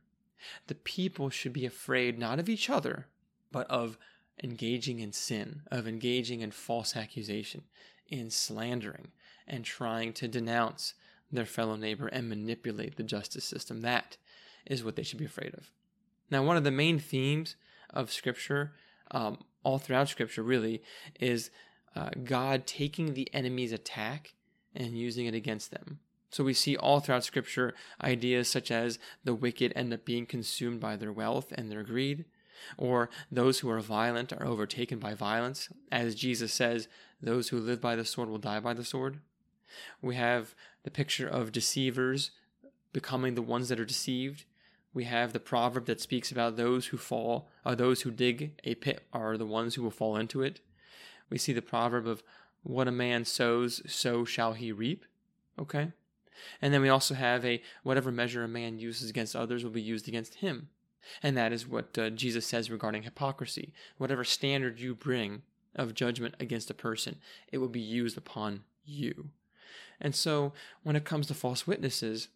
The 0.67 0.75
people 0.75 1.31
should 1.31 1.53
be 1.53 1.67
afraid 1.67 2.19
not 2.19 2.39
of 2.39 2.49
each 2.49 2.71
other, 2.71 3.07
but 3.51 3.69
of 3.71 3.99
engaging 4.43 5.01
in 5.01 5.13
sin, 5.13 5.63
of 5.71 5.89
engaging 5.89 6.41
in 6.41 6.51
false 6.51 6.97
accusation, 6.97 7.63
in 8.09 8.31
slandering, 8.31 9.09
and 9.47 9.65
trying 9.65 10.13
to 10.15 10.29
denounce 10.29 10.95
their 11.33 11.47
fellow 11.47 11.77
neighbor 11.77 12.07
and 12.09 12.29
manipulate 12.29 12.97
the 12.97 13.03
justice 13.03 13.45
system. 13.45 13.83
That 13.83 14.17
is 14.67 14.85
what 14.85 14.97
they 14.97 15.03
should 15.03 15.19
be 15.19 15.25
afraid 15.25 15.55
of. 15.55 15.71
Now, 16.31 16.43
one 16.43 16.57
of 16.57 16.65
the 16.65 16.71
main 16.71 16.99
themes 16.99 17.57
of 17.91 18.13
Scripture, 18.13 18.73
um, 19.11 19.39
all 19.63 19.79
throughout 19.79 20.09
Scripture 20.09 20.43
really, 20.43 20.83
is 21.21 21.51
uh, 21.97 22.11
God 22.23 22.67
taking 22.67 23.15
the 23.15 23.29
enemy's 23.33 23.73
attack 23.73 24.35
and 24.75 24.99
using 24.99 25.27
it 25.27 25.35
against 25.35 25.71
them. 25.71 25.99
So 26.31 26.45
we 26.45 26.53
see 26.53 26.77
all 26.77 27.01
throughout 27.01 27.25
Scripture 27.25 27.75
ideas 28.03 28.49
such 28.49 28.71
as 28.71 28.99
the 29.25 29.35
wicked 29.35 29.73
end 29.75 29.93
up 29.95 30.05
being 30.05 30.27
consumed 30.27 30.81
by 30.81 30.97
their 30.97 31.13
wealth 31.13 31.53
and 31.57 31.73
their 31.73 31.83
greed, 31.83 32.27
or 32.77 33.09
those 33.33 33.61
who 33.61 33.71
are 33.71 33.81
violent 33.81 34.33
are 34.33 34.47
overtaken 34.47 34.99
by 34.99 35.15
violence. 35.15 35.69
As 35.91 36.15
Jesus 36.15 36.53
says, 36.53 36.89
those 37.23 37.49
who 37.49 37.59
live 37.59 37.81
by 37.81 37.97
the 37.97 38.05
sword 38.05 38.29
will 38.29 38.39
die 38.39 38.61
by 38.61 38.75
the 38.75 38.85
sword. 38.85 39.21
We 40.03 40.17
have 40.17 40.55
the 40.83 40.91
picture 40.91 41.29
of 41.29 41.53
deceivers 41.53 42.33
becoming 42.93 43.35
the 43.35 43.43
ones 43.43 43.69
that 43.69 43.81
are 43.81 43.85
deceived. 43.85 44.45
We 44.93 45.05
have 45.05 45.33
the 45.33 45.41
proverb 45.41 45.87
that 45.87 46.01
speaks 46.01 46.31
about 46.31 46.57
those 46.57 46.87
who 46.87 46.97
fall, 46.97 47.49
or 47.65 47.75
those 47.75 48.03
who 48.03 48.11
dig 48.11 48.61
a 48.65 48.75
pit 48.75 49.03
are 49.13 49.37
the 49.37 49.47
ones 49.47 49.75
who 49.75 49.83
will 49.83 49.91
fall 49.91 50.17
into 50.17 50.43
it. 50.43 50.61
We 51.31 51.39
see 51.39 51.53
the 51.53 51.63
proverb 51.63 52.07
of 52.07 52.23
what 52.63 52.89
a 52.89 52.93
man 52.93 53.25
sows, 53.25 53.83
so 53.87 54.25
shall 54.25 54.55
he 54.55 54.73
reap. 54.73 55.05
Okay? 55.59 55.93
And 56.61 56.73
then 56.73 56.83
we 56.83 56.89
also 56.89 57.15
have 57.15 57.45
a 57.45 57.63
whatever 57.83 58.13
measure 58.13 58.45
a 58.45 58.49
man 58.49 58.79
uses 58.79 59.09
against 59.09 59.35
others 59.35 59.65
will 59.65 59.71
be 59.71 59.81
used 59.81 60.09
against 60.09 60.37
him. 60.37 60.69
And 61.23 61.37
that 61.37 61.53
is 61.53 61.67
what 61.67 61.97
uh, 61.97 62.11
Jesus 62.11 62.47
says 62.47 62.71
regarding 62.71 63.05
hypocrisy. 63.05 63.73
Whatever 63.97 64.25
standard 64.25 64.81
you 64.81 64.95
bring 64.95 65.43
of 65.75 65.95
judgment 65.95 66.35
against 66.41 66.71
a 66.71 66.75
person, 66.75 67.17
it 67.53 67.59
will 67.59 67.69
be 67.69 67.81
used 67.81 68.19
upon 68.19 68.65
you. 68.85 69.31
And 70.01 70.15
so 70.15 70.53
when 70.83 70.97
it 70.97 71.05
comes 71.05 71.27
to 71.29 71.35
false 71.35 71.67
witnesses, 71.67 72.29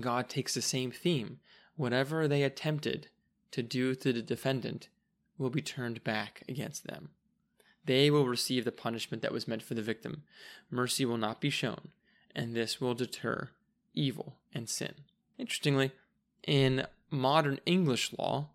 God 0.00 0.28
takes 0.28 0.54
the 0.54 0.62
same 0.62 0.90
theme. 0.90 1.38
Whatever 1.76 2.26
they 2.26 2.42
attempted 2.42 3.08
to 3.52 3.62
do 3.62 3.94
to 3.94 4.12
the 4.12 4.22
defendant 4.22 4.88
will 5.38 5.50
be 5.50 5.62
turned 5.62 6.02
back 6.02 6.42
against 6.48 6.86
them. 6.86 7.10
They 7.86 8.10
will 8.10 8.26
receive 8.26 8.64
the 8.64 8.72
punishment 8.72 9.22
that 9.22 9.32
was 9.32 9.46
meant 9.46 9.62
for 9.62 9.74
the 9.74 9.82
victim. 9.82 10.22
Mercy 10.70 11.04
will 11.04 11.18
not 11.18 11.40
be 11.40 11.50
shown, 11.50 11.88
and 12.34 12.54
this 12.54 12.80
will 12.80 12.94
deter 12.94 13.50
evil 13.94 14.36
and 14.52 14.68
sin. 14.68 14.94
Interestingly, 15.38 15.92
in 16.46 16.86
modern 17.10 17.60
English 17.66 18.12
law, 18.18 18.50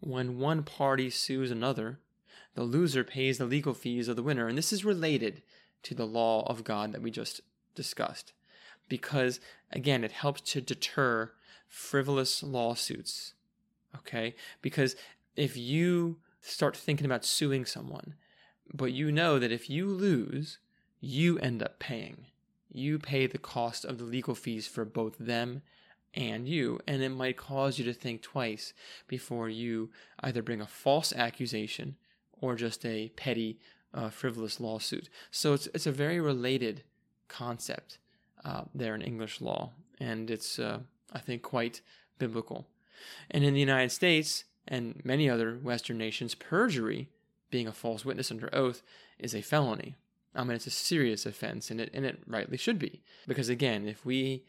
when 0.00 0.38
one 0.38 0.62
party 0.62 1.10
sues 1.10 1.50
another, 1.50 1.98
the 2.54 2.62
loser 2.62 3.04
pays 3.04 3.38
the 3.38 3.44
legal 3.44 3.74
fees 3.74 4.08
of 4.08 4.16
the 4.16 4.22
winner. 4.22 4.48
And 4.48 4.56
this 4.56 4.72
is 4.72 4.84
related 4.84 5.42
to 5.84 5.94
the 5.94 6.06
law 6.06 6.44
of 6.48 6.64
God 6.64 6.92
that 6.92 7.02
we 7.02 7.10
just 7.10 7.40
discussed. 7.74 8.32
Because, 8.88 9.40
again, 9.70 10.04
it 10.04 10.12
helps 10.12 10.40
to 10.52 10.60
deter 10.60 11.32
frivolous 11.66 12.42
lawsuits. 12.42 13.34
Okay? 13.96 14.34
Because 14.62 14.96
if 15.36 15.56
you 15.56 16.18
start 16.40 16.76
thinking 16.76 17.06
about 17.06 17.24
suing 17.24 17.64
someone, 17.64 18.14
but 18.72 18.92
you 18.92 19.10
know 19.10 19.38
that 19.38 19.52
if 19.52 19.70
you 19.70 19.86
lose, 19.86 20.58
you 21.00 21.38
end 21.38 21.62
up 21.62 21.78
paying. 21.78 22.26
You 22.72 22.98
pay 22.98 23.26
the 23.26 23.38
cost 23.38 23.84
of 23.84 23.98
the 23.98 24.04
legal 24.04 24.34
fees 24.34 24.66
for 24.66 24.84
both 24.84 25.16
them 25.18 25.62
and 26.14 26.48
you, 26.48 26.80
and 26.86 27.02
it 27.02 27.10
might 27.10 27.36
cause 27.36 27.78
you 27.78 27.84
to 27.84 27.92
think 27.92 28.22
twice 28.22 28.72
before 29.06 29.48
you 29.48 29.90
either 30.20 30.42
bring 30.42 30.60
a 30.60 30.66
false 30.66 31.12
accusation 31.12 31.96
or 32.40 32.54
just 32.54 32.84
a 32.84 33.10
petty, 33.10 33.58
uh, 33.94 34.10
frivolous 34.10 34.60
lawsuit. 34.60 35.08
So 35.30 35.52
it's 35.54 35.68
it's 35.74 35.86
a 35.86 35.92
very 35.92 36.20
related 36.20 36.82
concept 37.28 37.98
uh, 38.44 38.62
there 38.74 38.94
in 38.94 39.02
English 39.02 39.40
law, 39.40 39.70
and 40.00 40.30
it's 40.30 40.58
uh, 40.58 40.80
I 41.12 41.18
think 41.18 41.42
quite 41.42 41.80
biblical. 42.18 42.66
And 43.30 43.44
in 43.44 43.54
the 43.54 43.60
United 43.60 43.90
States 43.90 44.44
and 44.66 45.00
many 45.04 45.30
other 45.30 45.54
Western 45.54 45.98
nations, 45.98 46.34
perjury, 46.34 47.08
being 47.50 47.66
a 47.66 47.72
false 47.72 48.04
witness 48.04 48.30
under 48.30 48.54
oath, 48.54 48.82
is 49.18 49.34
a 49.34 49.42
felony. 49.42 49.96
I 50.34 50.44
mean, 50.44 50.56
it's 50.56 50.66
a 50.66 50.70
serious 50.70 51.26
offense, 51.26 51.70
and 51.70 51.80
it 51.80 51.90
and 51.92 52.04
it 52.04 52.20
rightly 52.26 52.56
should 52.56 52.78
be 52.78 53.02
because 53.26 53.48
again, 53.48 53.88
if 53.88 54.04
we 54.04 54.44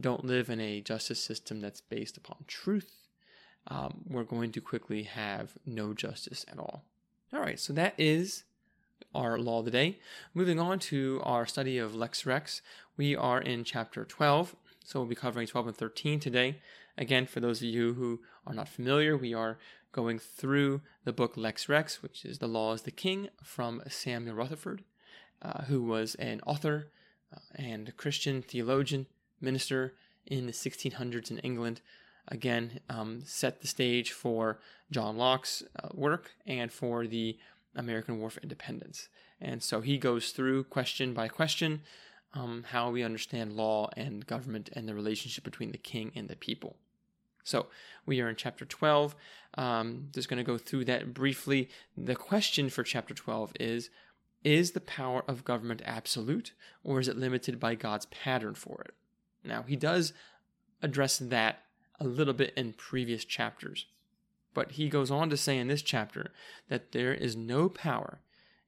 don't 0.00 0.24
live 0.24 0.48
in 0.48 0.60
a 0.60 0.80
justice 0.80 1.22
system 1.22 1.60
that's 1.60 1.80
based 1.80 2.16
upon 2.16 2.44
truth, 2.46 3.08
um, 3.68 4.02
we're 4.08 4.24
going 4.24 4.52
to 4.52 4.60
quickly 4.60 5.04
have 5.04 5.52
no 5.66 5.94
justice 5.94 6.44
at 6.50 6.58
all. 6.58 6.84
All 7.32 7.40
right, 7.40 7.58
so 7.58 7.72
that 7.72 7.94
is 7.98 8.44
our 9.14 9.38
law 9.38 9.60
of 9.60 9.64
the 9.64 9.70
day. 9.70 9.98
Moving 10.34 10.58
on 10.58 10.78
to 10.78 11.20
our 11.24 11.46
study 11.46 11.78
of 11.78 11.94
Lex 11.94 12.26
Rex, 12.26 12.62
we 12.96 13.16
are 13.16 13.40
in 13.40 13.64
chapter 13.64 14.04
12, 14.04 14.56
so 14.84 15.00
we'll 15.00 15.08
be 15.08 15.14
covering 15.14 15.46
12 15.46 15.68
and 15.68 15.76
13 15.76 16.20
today. 16.20 16.56
Again, 16.98 17.26
for 17.26 17.40
those 17.40 17.58
of 17.58 17.68
you 17.68 17.94
who 17.94 18.20
are 18.46 18.54
not 18.54 18.68
familiar, 18.68 19.16
we 19.16 19.32
are 19.32 19.58
going 19.92 20.18
through 20.18 20.80
the 21.04 21.12
book 21.12 21.36
Lex 21.36 21.68
Rex, 21.68 22.02
which 22.02 22.24
is 22.24 22.38
The 22.38 22.48
Law 22.48 22.72
is 22.72 22.82
the 22.82 22.90
King 22.90 23.28
from 23.42 23.82
Samuel 23.88 24.34
Rutherford, 24.34 24.82
uh, 25.40 25.64
who 25.64 25.82
was 25.82 26.14
an 26.16 26.40
author 26.46 26.88
uh, 27.32 27.38
and 27.54 27.96
Christian 27.96 28.42
theologian 28.42 29.06
minister 29.40 29.94
in 30.26 30.46
the 30.46 30.52
1600s 30.52 31.30
in 31.30 31.38
England. 31.38 31.80
Again, 32.28 32.80
um, 32.88 33.22
set 33.24 33.60
the 33.60 33.68
stage 33.68 34.12
for 34.12 34.58
John 34.90 35.16
Locke's 35.16 35.62
uh, 35.82 35.88
work 35.92 36.32
and 36.46 36.72
for 36.72 37.06
the 37.06 37.38
American 37.74 38.18
War 38.18 38.30
for 38.30 38.40
Independence. 38.40 39.08
And 39.40 39.62
so 39.62 39.80
he 39.80 39.98
goes 39.98 40.30
through 40.30 40.64
question 40.64 41.14
by 41.14 41.28
question 41.28 41.82
um, 42.34 42.64
how 42.68 42.90
we 42.90 43.02
understand 43.02 43.54
law 43.54 43.90
and 43.96 44.26
government 44.26 44.70
and 44.72 44.88
the 44.88 44.94
relationship 44.94 45.44
between 45.44 45.72
the 45.72 45.78
king 45.78 46.12
and 46.14 46.28
the 46.28 46.36
people. 46.36 46.76
So 47.44 47.66
we 48.06 48.20
are 48.20 48.28
in 48.28 48.36
chapter 48.36 48.64
12. 48.64 49.14
Um, 49.54 50.08
just 50.12 50.28
going 50.28 50.38
to 50.38 50.44
go 50.44 50.58
through 50.58 50.86
that 50.86 51.12
briefly. 51.12 51.68
The 51.96 52.14
question 52.14 52.70
for 52.70 52.82
chapter 52.82 53.14
12 53.14 53.52
is 53.60 53.90
Is 54.44 54.72
the 54.72 54.80
power 54.80 55.24
of 55.28 55.44
government 55.44 55.82
absolute, 55.84 56.52
or 56.84 57.00
is 57.00 57.08
it 57.08 57.18
limited 57.18 57.60
by 57.60 57.74
God's 57.74 58.06
pattern 58.06 58.54
for 58.54 58.82
it? 58.82 58.94
Now, 59.44 59.62
he 59.62 59.76
does 59.76 60.12
address 60.82 61.18
that 61.18 61.64
a 62.00 62.04
little 62.04 62.34
bit 62.34 62.52
in 62.56 62.72
previous 62.72 63.24
chapters, 63.24 63.86
but 64.54 64.72
he 64.72 64.88
goes 64.88 65.10
on 65.10 65.30
to 65.30 65.36
say 65.36 65.58
in 65.58 65.68
this 65.68 65.82
chapter 65.82 66.32
that 66.68 66.92
there 66.92 67.12
is 67.12 67.36
no 67.36 67.68
power 67.68 68.20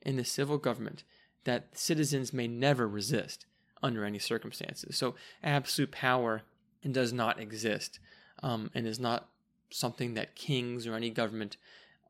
in 0.02 0.16
the 0.16 0.24
civil 0.24 0.58
government 0.58 1.02
that 1.44 1.76
citizens 1.76 2.32
may 2.32 2.46
never 2.46 2.86
resist 2.86 3.46
under 3.82 4.04
any 4.04 4.18
circumstances. 4.18 4.96
So, 4.96 5.14
absolute 5.42 5.92
power 5.92 6.42
does 6.90 7.12
not 7.12 7.40
exist 7.40 7.98
um, 8.44 8.70
and 8.74 8.86
is 8.86 9.00
not 9.00 9.28
something 9.70 10.14
that 10.14 10.36
kings 10.36 10.86
or 10.86 10.94
any 10.94 11.08
government 11.08 11.56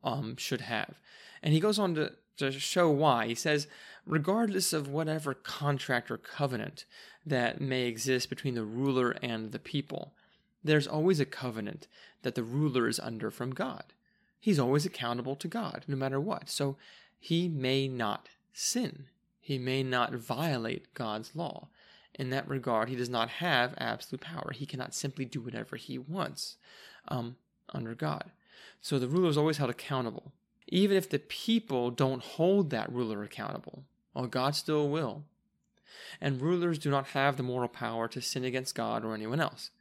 um, 0.03 0.35
should 0.35 0.61
have. 0.61 0.99
And 1.41 1.53
he 1.53 1.61
goes 1.61 1.79
on 1.79 1.95
to, 1.95 2.11
to 2.37 2.51
show 2.51 2.89
why. 2.89 3.25
He 3.27 3.35
says, 3.35 3.67
regardless 4.05 4.73
of 4.73 4.89
whatever 4.89 5.33
contract 5.33 6.11
or 6.11 6.17
covenant 6.17 6.83
that 7.25 7.61
may 7.61 7.83
exist 7.83 8.29
between 8.29 8.53
the 8.53 8.65
ruler 8.65 9.15
and 9.23 9.53
the 9.53 9.59
people, 9.59 10.11
there's 10.61 10.87
always 10.87 11.21
a 11.21 11.25
covenant 11.25 11.87
that 12.23 12.35
the 12.35 12.43
ruler 12.43 12.87
is 12.89 12.99
under 12.99 13.31
from 13.31 13.51
God. 13.51 13.85
He's 14.39 14.59
always 14.59 14.85
accountable 14.85 15.37
to 15.37 15.47
God, 15.47 15.85
no 15.87 15.95
matter 15.95 16.19
what. 16.19 16.49
So 16.49 16.75
he 17.17 17.47
may 17.47 17.87
not 17.87 18.27
sin. 18.51 19.05
He 19.39 19.57
may 19.57 19.83
not 19.83 20.13
violate 20.13 20.93
God's 20.93 21.33
law. 21.33 21.69
In 22.17 22.29
that 22.29 22.47
regard, 22.47 22.89
he 22.89 22.95
does 22.95 23.09
not 23.09 23.29
have 23.29 23.75
absolute 23.77 24.21
power. 24.21 24.51
He 24.53 24.65
cannot 24.65 24.95
simply 24.95 25.25
do 25.25 25.41
whatever 25.41 25.75
he 25.75 25.97
wants 25.97 26.55
um, 27.09 27.35
under 27.73 27.93
God. 27.93 28.31
So 28.81 28.97
the 28.97 29.07
ruler 29.07 29.29
is 29.29 29.37
always 29.37 29.57
held 29.57 29.69
accountable. 29.69 30.31
Even 30.67 30.97
if 30.97 31.09
the 31.09 31.19
people 31.19 31.91
don't 31.91 32.23
hold 32.23 32.69
that 32.69 32.91
ruler 32.91 33.21
accountable, 33.23 33.83
while 34.13 34.27
God 34.27 34.55
still 34.55 34.89
will. 34.89 35.23
And 36.21 36.41
rulers 36.41 36.79
do 36.79 36.89
not 36.89 37.07
have 37.07 37.35
the 37.35 37.43
moral 37.43 37.67
power 37.67 38.07
to 38.07 38.21
sin 38.21 38.45
against 38.45 38.75
God 38.75 39.03
or 39.03 39.13
anyone 39.13 39.41
else. 39.41 39.71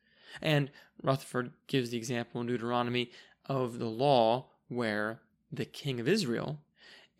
And 0.43 0.71
Rutherford 1.03 1.53
gives 1.69 1.91
the 1.91 1.97
example 1.97 2.41
in 2.41 2.49
Deuteronomy 2.49 3.11
of 3.47 3.79
the 3.79 3.89
law 3.89 4.47
where 4.69 5.21
the 5.53 5.65
king 5.65 6.01
of 6.01 6.09
Israel 6.09 6.59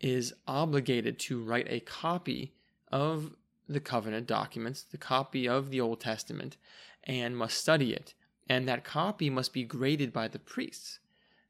is 0.01 0.33
obligated 0.47 1.17
to 1.19 1.41
write 1.41 1.67
a 1.69 1.79
copy 1.79 2.53
of 2.91 3.33
the 3.67 3.79
covenant 3.79 4.27
documents, 4.27 4.83
the 4.83 4.97
copy 4.97 5.47
of 5.47 5.69
the 5.69 5.81
Old 5.81 5.99
Testament, 6.01 6.57
and 7.03 7.37
must 7.37 7.57
study 7.57 7.93
it. 7.93 8.13
And 8.47 8.67
that 8.67 8.83
copy 8.83 9.29
must 9.29 9.53
be 9.53 9.63
graded 9.63 10.13
by 10.13 10.27
the 10.27 10.39
priests. 10.39 10.99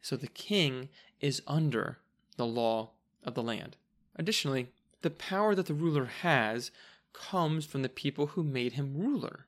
So 0.02 0.16
the 0.16 0.28
king 0.28 0.90
is 1.20 1.42
under 1.48 1.98
the 2.38 2.46
law 2.46 2.92
of 3.24 3.34
the 3.34 3.44
land. 3.44 3.76
Additionally, 4.16 4.68
the 5.02 5.10
power 5.10 5.56
that 5.56 5.66
the 5.66 5.74
ruler 5.74 6.06
has 6.06 6.72
comes 7.14 7.66
from 7.66 7.82
the 7.82 7.90
people 7.90 8.28
who 8.28 8.44
made 8.44 8.74
him 8.74 8.96
ruler. 8.96 9.48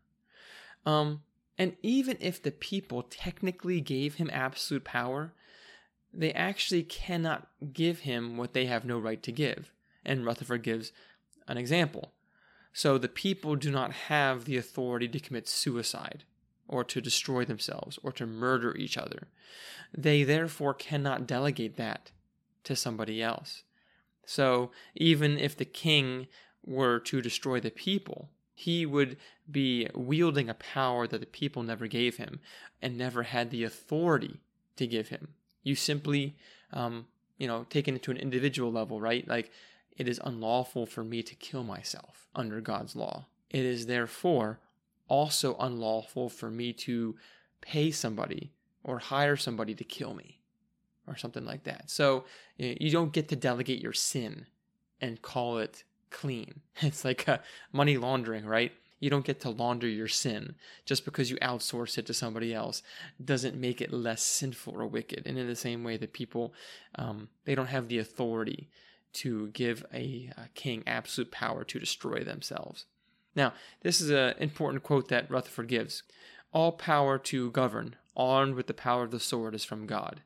Um, 0.85 1.21
and 1.57 1.75
even 1.81 2.17
if 2.19 2.41
the 2.41 2.51
people 2.51 3.03
technically 3.03 3.81
gave 3.81 4.15
him 4.15 4.29
absolute 4.31 4.83
power, 4.83 5.33
they 6.13 6.31
actually 6.33 6.83
cannot 6.83 7.47
give 7.73 7.99
him 7.99 8.37
what 8.37 8.53
they 8.53 8.65
have 8.65 8.85
no 8.85 8.97
right 8.97 9.21
to 9.23 9.31
give. 9.31 9.71
And 10.05 10.25
Rutherford 10.25 10.63
gives 10.63 10.91
an 11.47 11.57
example. 11.57 12.13
So 12.77 12.99
the 12.99 13.09
people 13.09 13.55
do 13.55 13.71
not 13.71 13.91
have 13.91 14.45
the 14.45 14.55
authority 14.55 15.07
to 15.07 15.19
commit 15.19 15.47
suicide, 15.47 16.25
or 16.67 16.83
to 16.83 17.01
destroy 17.01 17.43
themselves, 17.43 17.97
or 18.03 18.11
to 18.11 18.27
murder 18.27 18.77
each 18.77 18.99
other. 18.99 19.29
They 19.97 20.21
therefore 20.21 20.75
cannot 20.75 21.25
delegate 21.25 21.75
that 21.77 22.11
to 22.65 22.75
somebody 22.75 23.19
else. 23.19 23.63
So 24.27 24.69
even 24.93 25.39
if 25.39 25.57
the 25.57 25.65
king 25.65 26.27
were 26.63 26.99
to 26.99 27.19
destroy 27.19 27.59
the 27.59 27.71
people, 27.71 28.29
he 28.53 28.85
would 28.85 29.17
be 29.49 29.87
wielding 29.95 30.47
a 30.47 30.53
power 30.53 31.07
that 31.07 31.19
the 31.19 31.25
people 31.25 31.63
never 31.63 31.87
gave 31.87 32.17
him 32.17 32.39
and 32.79 32.95
never 32.95 33.23
had 33.23 33.49
the 33.49 33.63
authority 33.63 34.39
to 34.75 34.85
give 34.85 35.07
him. 35.07 35.29
You 35.63 35.73
simply, 35.73 36.35
um, 36.71 37.07
you 37.39 37.47
know, 37.47 37.65
taken 37.71 37.95
it 37.95 38.03
to 38.03 38.11
an 38.11 38.17
individual 38.17 38.71
level, 38.71 39.01
right? 39.01 39.27
Like, 39.27 39.49
it 39.97 40.07
is 40.07 40.21
unlawful 40.23 40.85
for 40.85 41.03
me 41.03 41.23
to 41.23 41.35
kill 41.35 41.63
myself 41.63 42.27
under 42.35 42.61
God's 42.61 42.95
law. 42.95 43.25
It 43.49 43.65
is 43.65 43.87
therefore 43.87 44.59
also 45.07 45.55
unlawful 45.59 46.29
for 46.29 46.49
me 46.51 46.71
to 46.73 47.15
pay 47.61 47.91
somebody 47.91 48.51
or 48.83 48.99
hire 48.99 49.35
somebody 49.35 49.73
to 49.73 49.83
kill 49.83 50.13
me 50.13 50.39
or 51.07 51.15
something 51.15 51.45
like 51.45 51.63
that. 51.63 51.89
So 51.89 52.25
you 52.57 52.91
don't 52.91 53.13
get 53.13 53.27
to 53.29 53.35
delegate 53.35 53.81
your 53.81 53.93
sin 53.93 54.45
and 55.01 55.21
call 55.21 55.57
it 55.57 55.83
clean. 56.09 56.61
It's 56.81 57.03
like 57.03 57.27
money 57.73 57.97
laundering, 57.97 58.45
right? 58.45 58.71
You 58.99 59.09
don't 59.09 59.25
get 59.25 59.39
to 59.41 59.49
launder 59.49 59.87
your 59.87 60.07
sin 60.07 60.55
just 60.85 61.05
because 61.05 61.29
you 61.29 61.37
outsource 61.37 61.97
it 61.97 62.07
to 62.07 62.13
somebody 62.13 62.53
else 62.53 62.81
doesn't 63.23 63.55
make 63.55 63.79
it 63.79 63.93
less 63.93 64.21
sinful 64.21 64.73
or 64.75 64.87
wicked. 64.87 65.23
And 65.25 65.37
in 65.37 65.47
the 65.47 65.55
same 65.55 65.83
way 65.83 65.97
that 65.97 66.13
people, 66.13 66.53
um, 66.95 67.29
they 67.45 67.53
don't 67.53 67.67
have 67.67 67.87
the 67.87 67.99
authority 67.99 68.69
to 69.21 69.47
give 69.49 69.85
a, 69.93 70.31
a 70.37 70.49
king 70.53 70.83
absolute 70.85 71.31
power 71.31 71.63
to 71.63 71.79
destroy 71.79 72.23
themselves. 72.23 72.85
Now, 73.35 73.53
this 73.81 74.01
is 74.01 74.09
an 74.09 74.33
important 74.39 74.83
quote 74.83 75.09
that 75.09 75.29
Rutherford 75.29 75.67
gives. 75.67 76.03
All 76.51 76.71
power 76.71 77.17
to 77.19 77.51
govern, 77.51 77.95
armed 78.15 78.55
with 78.55 78.67
the 78.67 78.73
power 78.73 79.03
of 79.03 79.11
the 79.11 79.19
sword, 79.19 79.53
is 79.53 79.63
from 79.63 79.85
God. 79.85 80.21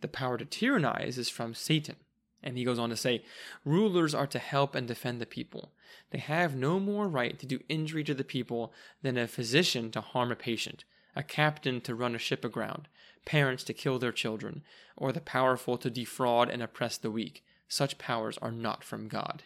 The 0.00 0.08
power 0.08 0.38
to 0.38 0.44
tyrannize 0.44 1.18
is 1.18 1.28
from 1.28 1.54
Satan. 1.54 1.96
And 2.42 2.56
he 2.56 2.64
goes 2.64 2.78
on 2.78 2.90
to 2.90 2.96
say, 2.96 3.24
Rulers 3.64 4.14
are 4.14 4.26
to 4.28 4.38
help 4.38 4.74
and 4.74 4.86
defend 4.86 5.20
the 5.20 5.26
people. 5.26 5.72
They 6.10 6.18
have 6.18 6.54
no 6.54 6.78
more 6.78 7.08
right 7.08 7.38
to 7.38 7.46
do 7.46 7.60
injury 7.68 8.04
to 8.04 8.14
the 8.14 8.24
people 8.24 8.72
than 9.02 9.18
a 9.18 9.26
physician 9.26 9.90
to 9.90 10.00
harm 10.00 10.30
a 10.30 10.36
patient, 10.36 10.84
a 11.14 11.22
captain 11.22 11.80
to 11.82 11.94
run 11.94 12.14
a 12.14 12.18
ship 12.18 12.44
aground, 12.44 12.88
parents 13.24 13.64
to 13.64 13.74
kill 13.74 13.98
their 13.98 14.12
children, 14.12 14.62
or 14.96 15.12
the 15.12 15.20
powerful 15.20 15.76
to 15.78 15.90
defraud 15.90 16.48
and 16.48 16.62
oppress 16.62 16.96
the 16.96 17.10
weak. 17.10 17.44
Such 17.68 17.98
powers 17.98 18.38
are 18.38 18.52
not 18.52 18.84
from 18.84 19.08
God. 19.08 19.44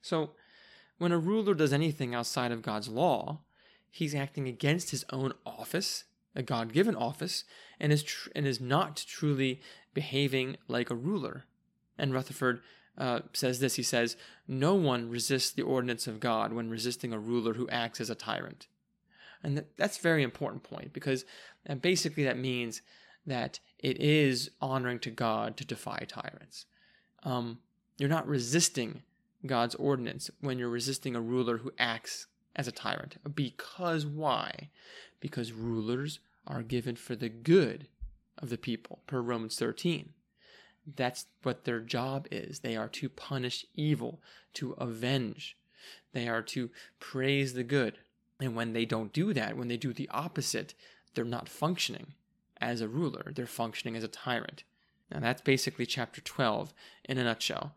So, 0.00 0.30
when 0.98 1.12
a 1.12 1.18
ruler 1.18 1.54
does 1.54 1.72
anything 1.72 2.14
outside 2.14 2.52
of 2.52 2.62
God's 2.62 2.88
law, 2.88 3.40
he's 3.90 4.14
acting 4.14 4.48
against 4.48 4.90
his 4.90 5.04
own 5.10 5.32
office, 5.44 6.04
a 6.34 6.42
God 6.42 6.72
given 6.72 6.94
office, 6.94 7.44
and 7.80 7.92
is, 7.92 8.02
tr- 8.02 8.30
and 8.34 8.46
is 8.46 8.60
not 8.60 9.04
truly 9.06 9.60
behaving 9.94 10.56
like 10.68 10.90
a 10.90 10.94
ruler. 10.94 11.44
And 11.98 12.14
Rutherford 12.14 12.62
uh, 12.96 13.20
says 13.32 13.60
this 13.60 13.76
he 13.76 13.82
says, 13.82 14.16
No 14.46 14.74
one 14.74 15.10
resists 15.10 15.50
the 15.50 15.62
ordinance 15.62 16.06
of 16.06 16.20
God 16.20 16.52
when 16.52 16.70
resisting 16.70 17.12
a 17.12 17.18
ruler 17.18 17.54
who 17.54 17.68
acts 17.68 18.00
as 18.00 18.10
a 18.10 18.14
tyrant. 18.14 18.66
And 19.42 19.56
th- 19.56 19.68
that's 19.76 19.98
a 19.98 20.02
very 20.02 20.22
important 20.22 20.62
point 20.62 20.92
because 20.92 21.24
uh, 21.68 21.74
basically 21.74 22.24
that 22.24 22.38
means 22.38 22.82
that 23.26 23.60
it 23.78 24.00
is 24.00 24.50
honoring 24.60 24.98
to 25.00 25.10
God 25.10 25.56
to 25.56 25.64
defy 25.64 26.04
tyrants. 26.08 26.66
Um, 27.22 27.58
you're 27.98 28.08
not 28.08 28.26
resisting 28.26 29.02
God's 29.46 29.74
ordinance 29.76 30.30
when 30.40 30.58
you're 30.58 30.68
resisting 30.68 31.14
a 31.14 31.20
ruler 31.20 31.58
who 31.58 31.72
acts 31.78 32.26
as 32.54 32.68
a 32.68 32.72
tyrant. 32.72 33.16
Because 33.34 34.06
why? 34.06 34.70
Because 35.20 35.52
rulers 35.52 36.20
are 36.46 36.62
given 36.62 36.96
for 36.96 37.14
the 37.14 37.28
good 37.28 37.86
of 38.38 38.50
the 38.50 38.58
people, 38.58 39.00
per 39.06 39.20
Romans 39.20 39.56
13. 39.58 40.10
That's 40.96 41.26
what 41.42 41.64
their 41.64 41.80
job 41.80 42.26
is. 42.30 42.60
They 42.60 42.76
are 42.76 42.88
to 42.88 43.08
punish 43.08 43.66
evil, 43.74 44.20
to 44.54 44.72
avenge. 44.72 45.56
They 46.12 46.28
are 46.28 46.42
to 46.42 46.70
praise 46.98 47.54
the 47.54 47.62
good. 47.62 47.98
And 48.40 48.56
when 48.56 48.72
they 48.72 48.84
don't 48.84 49.12
do 49.12 49.32
that, 49.32 49.56
when 49.56 49.68
they 49.68 49.76
do 49.76 49.92
the 49.92 50.08
opposite, 50.10 50.74
they're 51.14 51.24
not 51.24 51.48
functioning 51.48 52.14
as 52.60 52.80
a 52.80 52.88
ruler, 52.88 53.32
they're 53.34 53.46
functioning 53.46 53.96
as 53.96 54.04
a 54.04 54.08
tyrant. 54.08 54.62
Now, 55.12 55.20
that's 55.20 55.42
basically 55.42 55.86
chapter 55.86 56.20
12 56.20 56.72
in 57.04 57.18
a 57.18 57.24
nutshell. 57.24 57.74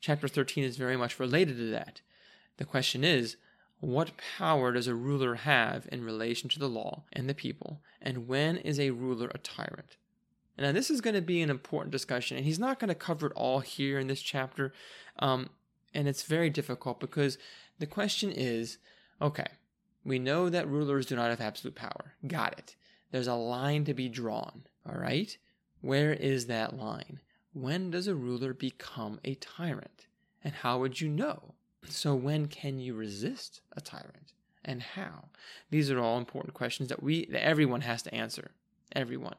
Chapter 0.00 0.28
13 0.28 0.64
is 0.64 0.76
very 0.76 0.96
much 0.96 1.18
related 1.18 1.56
to 1.56 1.70
that. 1.70 2.00
The 2.58 2.64
question 2.64 3.04
is 3.04 3.36
what 3.80 4.12
power 4.38 4.72
does 4.72 4.86
a 4.86 4.94
ruler 4.94 5.34
have 5.34 5.88
in 5.90 6.04
relation 6.04 6.48
to 6.50 6.58
the 6.58 6.68
law 6.68 7.04
and 7.12 7.28
the 7.28 7.34
people, 7.34 7.80
and 8.00 8.28
when 8.28 8.56
is 8.58 8.78
a 8.78 8.90
ruler 8.90 9.30
a 9.34 9.38
tyrant? 9.38 9.96
Now, 10.56 10.72
this 10.72 10.90
is 10.90 11.00
going 11.00 11.14
to 11.14 11.20
be 11.20 11.42
an 11.42 11.50
important 11.50 11.90
discussion, 11.90 12.36
and 12.36 12.46
he's 12.46 12.58
not 12.58 12.78
going 12.78 12.88
to 12.88 12.94
cover 12.94 13.26
it 13.26 13.32
all 13.34 13.60
here 13.60 13.98
in 13.98 14.06
this 14.06 14.22
chapter. 14.22 14.72
Um, 15.18 15.50
and 15.92 16.06
it's 16.06 16.22
very 16.22 16.48
difficult 16.48 17.00
because 17.00 17.38
the 17.78 17.86
question 17.86 18.30
is 18.30 18.78
okay, 19.20 19.46
we 20.04 20.18
know 20.18 20.48
that 20.48 20.68
rulers 20.68 21.06
do 21.06 21.16
not 21.16 21.30
have 21.30 21.40
absolute 21.40 21.74
power. 21.74 22.14
Got 22.26 22.58
it. 22.58 22.76
There's 23.10 23.26
a 23.26 23.34
line 23.34 23.84
to 23.84 23.94
be 23.94 24.08
drawn. 24.08 24.64
All 24.88 24.98
right? 24.98 25.36
Where 25.84 26.14
is 26.14 26.46
that 26.46 26.76
line? 26.76 27.20
When 27.52 27.90
does 27.90 28.06
a 28.06 28.14
ruler 28.14 28.54
become 28.54 29.20
a 29.22 29.34
tyrant? 29.34 30.06
And 30.42 30.54
how 30.54 30.78
would 30.78 31.00
you 31.02 31.08
know? 31.08 31.54
So, 31.86 32.14
when 32.14 32.46
can 32.46 32.78
you 32.78 32.94
resist 32.94 33.60
a 33.72 33.82
tyrant? 33.82 34.32
And 34.64 34.80
how? 34.80 35.28
These 35.70 35.90
are 35.90 36.00
all 36.00 36.16
important 36.16 36.54
questions 36.54 36.88
that 36.88 37.02
we 37.02 37.26
that 37.26 37.44
everyone 37.44 37.82
has 37.82 38.02
to 38.04 38.14
answer. 38.14 38.52
Everyone. 38.92 39.36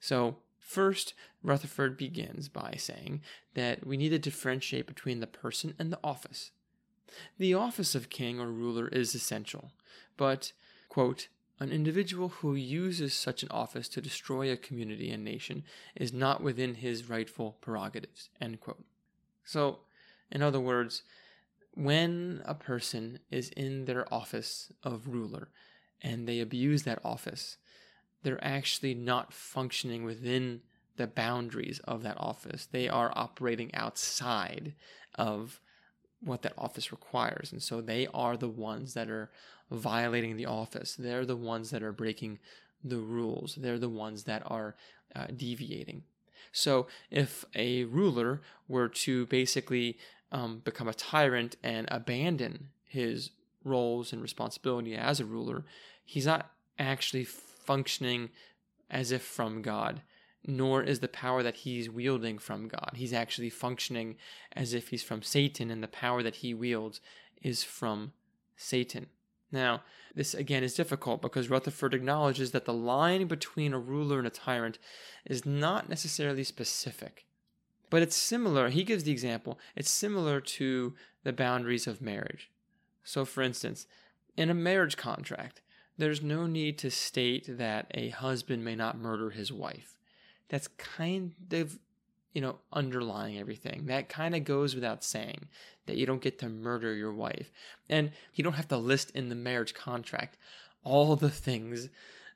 So, 0.00 0.38
First, 0.58 1.12
Rutherford 1.42 1.96
begins 1.98 2.48
by 2.48 2.74
saying 2.78 3.20
that 3.52 3.86
we 3.86 3.98
need 3.98 4.08
to 4.08 4.18
differentiate 4.18 4.86
between 4.86 5.20
the 5.20 5.26
person 5.26 5.74
and 5.78 5.92
the 5.92 6.00
office. 6.02 6.52
The 7.38 7.52
office 7.52 7.94
of 7.94 8.08
king 8.08 8.40
or 8.40 8.50
ruler 8.50 8.88
is 8.88 9.14
essential, 9.14 9.72
but, 10.16 10.52
quote, 10.88 11.28
an 11.60 11.70
individual 11.70 12.28
who 12.28 12.54
uses 12.54 13.14
such 13.14 13.42
an 13.42 13.50
office 13.50 13.88
to 13.88 14.00
destroy 14.00 14.50
a 14.50 14.56
community 14.56 15.10
and 15.10 15.24
nation 15.24 15.64
is 15.94 16.12
not 16.12 16.42
within 16.42 16.74
his 16.76 17.08
rightful 17.08 17.56
prerogatives. 17.60 18.28
So, 19.44 19.78
in 20.30 20.42
other 20.42 20.60
words, 20.60 21.02
when 21.74 22.42
a 22.44 22.54
person 22.54 23.20
is 23.30 23.50
in 23.50 23.84
their 23.84 24.12
office 24.12 24.72
of 24.82 25.08
ruler 25.08 25.48
and 26.02 26.26
they 26.26 26.40
abuse 26.40 26.82
that 26.82 27.00
office, 27.04 27.56
they're 28.22 28.44
actually 28.44 28.94
not 28.94 29.32
functioning 29.32 30.04
within 30.04 30.62
the 30.96 31.06
boundaries 31.06 31.80
of 31.84 32.02
that 32.02 32.16
office. 32.18 32.66
They 32.70 32.88
are 32.88 33.12
operating 33.14 33.74
outside 33.74 34.74
of 35.14 35.60
what 36.24 36.42
that 36.42 36.54
office 36.56 36.90
requires. 36.90 37.52
And 37.52 37.62
so 37.62 37.80
they 37.80 38.06
are 38.14 38.36
the 38.36 38.48
ones 38.48 38.94
that 38.94 39.10
are 39.10 39.30
violating 39.70 40.36
the 40.36 40.46
office. 40.46 40.96
They're 40.96 41.26
the 41.26 41.36
ones 41.36 41.70
that 41.70 41.82
are 41.82 41.92
breaking 41.92 42.38
the 42.82 42.98
rules. 42.98 43.56
They're 43.56 43.78
the 43.78 43.88
ones 43.88 44.24
that 44.24 44.42
are 44.46 44.74
uh, 45.14 45.26
deviating. 45.34 46.02
So 46.52 46.86
if 47.10 47.44
a 47.54 47.84
ruler 47.84 48.40
were 48.68 48.88
to 48.88 49.26
basically 49.26 49.98
um, 50.30 50.62
become 50.64 50.88
a 50.88 50.94
tyrant 50.94 51.56
and 51.62 51.88
abandon 51.90 52.68
his 52.86 53.30
roles 53.64 54.12
and 54.12 54.22
responsibility 54.22 54.94
as 54.94 55.20
a 55.20 55.24
ruler, 55.24 55.64
he's 56.04 56.26
not 56.26 56.50
actually 56.78 57.24
functioning 57.24 58.30
as 58.90 59.10
if 59.10 59.22
from 59.22 59.62
God. 59.62 60.02
Nor 60.46 60.82
is 60.82 61.00
the 61.00 61.08
power 61.08 61.42
that 61.42 61.56
he's 61.56 61.90
wielding 61.90 62.38
from 62.38 62.68
God. 62.68 62.92
He's 62.94 63.12
actually 63.12 63.50
functioning 63.50 64.16
as 64.52 64.74
if 64.74 64.88
he's 64.88 65.02
from 65.02 65.22
Satan, 65.22 65.70
and 65.70 65.82
the 65.82 65.88
power 65.88 66.22
that 66.22 66.36
he 66.36 66.54
wields 66.54 67.00
is 67.42 67.64
from 67.64 68.12
Satan. 68.56 69.06
Now, 69.50 69.82
this 70.14 70.34
again 70.34 70.64
is 70.64 70.74
difficult 70.74 71.22
because 71.22 71.50
Rutherford 71.50 71.94
acknowledges 71.94 72.50
that 72.50 72.64
the 72.64 72.72
line 72.72 73.26
between 73.26 73.72
a 73.72 73.78
ruler 73.78 74.18
and 74.18 74.26
a 74.26 74.30
tyrant 74.30 74.78
is 75.24 75.46
not 75.46 75.88
necessarily 75.88 76.44
specific. 76.44 77.24
But 77.90 78.02
it's 78.02 78.16
similar, 78.16 78.70
he 78.70 78.82
gives 78.82 79.04
the 79.04 79.12
example, 79.12 79.58
it's 79.76 79.90
similar 79.90 80.40
to 80.40 80.94
the 81.22 81.32
boundaries 81.32 81.86
of 81.86 82.02
marriage. 82.02 82.50
So, 83.04 83.24
for 83.24 83.42
instance, 83.42 83.86
in 84.36 84.50
a 84.50 84.54
marriage 84.54 84.96
contract, 84.96 85.60
there's 85.96 86.22
no 86.22 86.46
need 86.46 86.78
to 86.78 86.90
state 86.90 87.46
that 87.58 87.86
a 87.92 88.08
husband 88.08 88.64
may 88.64 88.74
not 88.74 88.98
murder 88.98 89.30
his 89.30 89.52
wife. 89.52 89.93
That's 90.54 90.68
kind 90.68 91.34
of, 91.50 91.80
you 92.32 92.40
know, 92.40 92.60
underlying 92.72 93.40
everything. 93.40 93.86
That 93.86 94.08
kind 94.08 94.36
of 94.36 94.44
goes 94.44 94.76
without 94.76 95.02
saying 95.02 95.48
that 95.86 95.96
you 95.96 96.06
don't 96.06 96.22
get 96.22 96.38
to 96.38 96.48
murder 96.48 96.94
your 96.94 97.12
wife. 97.12 97.50
And 97.90 98.12
you 98.34 98.44
don't 98.44 98.52
have 98.52 98.68
to 98.68 98.76
list 98.76 99.10
in 99.16 99.30
the 99.30 99.34
marriage 99.34 99.74
contract 99.74 100.38
all 100.84 101.16
the 101.16 101.28
things 101.28 101.88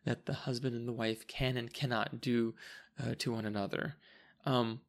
that 0.04 0.26
the 0.26 0.33
husband 0.33 0.74
and 0.74 0.88
the 0.88 0.92
wife 0.92 1.28
can 1.28 1.57
and 1.57 1.72
cannot 1.72 2.20
do 2.20 2.57
uh, 3.00 3.14
to 3.18 3.31
one 3.31 3.44
another. 3.44 3.94
Um, 4.44 4.81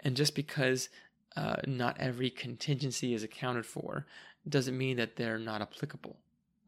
and 0.00 0.16
just 0.16 0.34
because 0.34 0.88
uh, 1.36 1.56
not 1.66 2.00
every 2.00 2.30
contingency 2.30 3.12
is 3.12 3.22
accounted 3.22 3.66
for 3.66 4.06
doesn't 4.48 4.78
mean 4.78 4.96
that 4.96 5.16
they're 5.16 5.36
not 5.36 5.60
applicable 5.60 6.16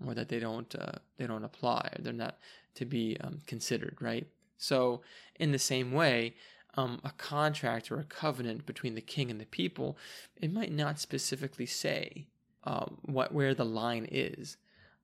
or 0.07 0.12
that 0.12 0.29
they 0.29 0.38
don't 0.38 0.75
uh, 0.75 0.99
they 1.17 1.27
don't 1.27 1.45
apply 1.45 1.88
or 1.97 2.03
they're 2.03 2.12
not 2.12 2.37
to 2.75 2.85
be 2.85 3.17
um, 3.23 3.40
considered 3.47 3.97
right 4.03 4.27
so 4.59 5.01
in 5.38 5.53
the 5.53 5.59
same 5.59 5.93
way 5.93 6.35
um, 6.77 7.01
a 7.05 7.11
contract 7.11 7.90
or 7.93 8.01
a 8.01 8.05
covenant 8.05 8.67
between 8.67 8.95
the 8.95 9.01
king 9.01 9.31
and 9.31 9.40
the 9.40 9.47
people 9.47 9.97
it 10.37 10.53
might 10.53 10.73
not 10.73 10.99
specifically 10.99 11.67
say 11.67 12.27
um, 12.64 12.99
what 13.03 13.33
where 13.33 13.55
the 13.55 13.64
line 13.64 14.09
is 14.11 14.57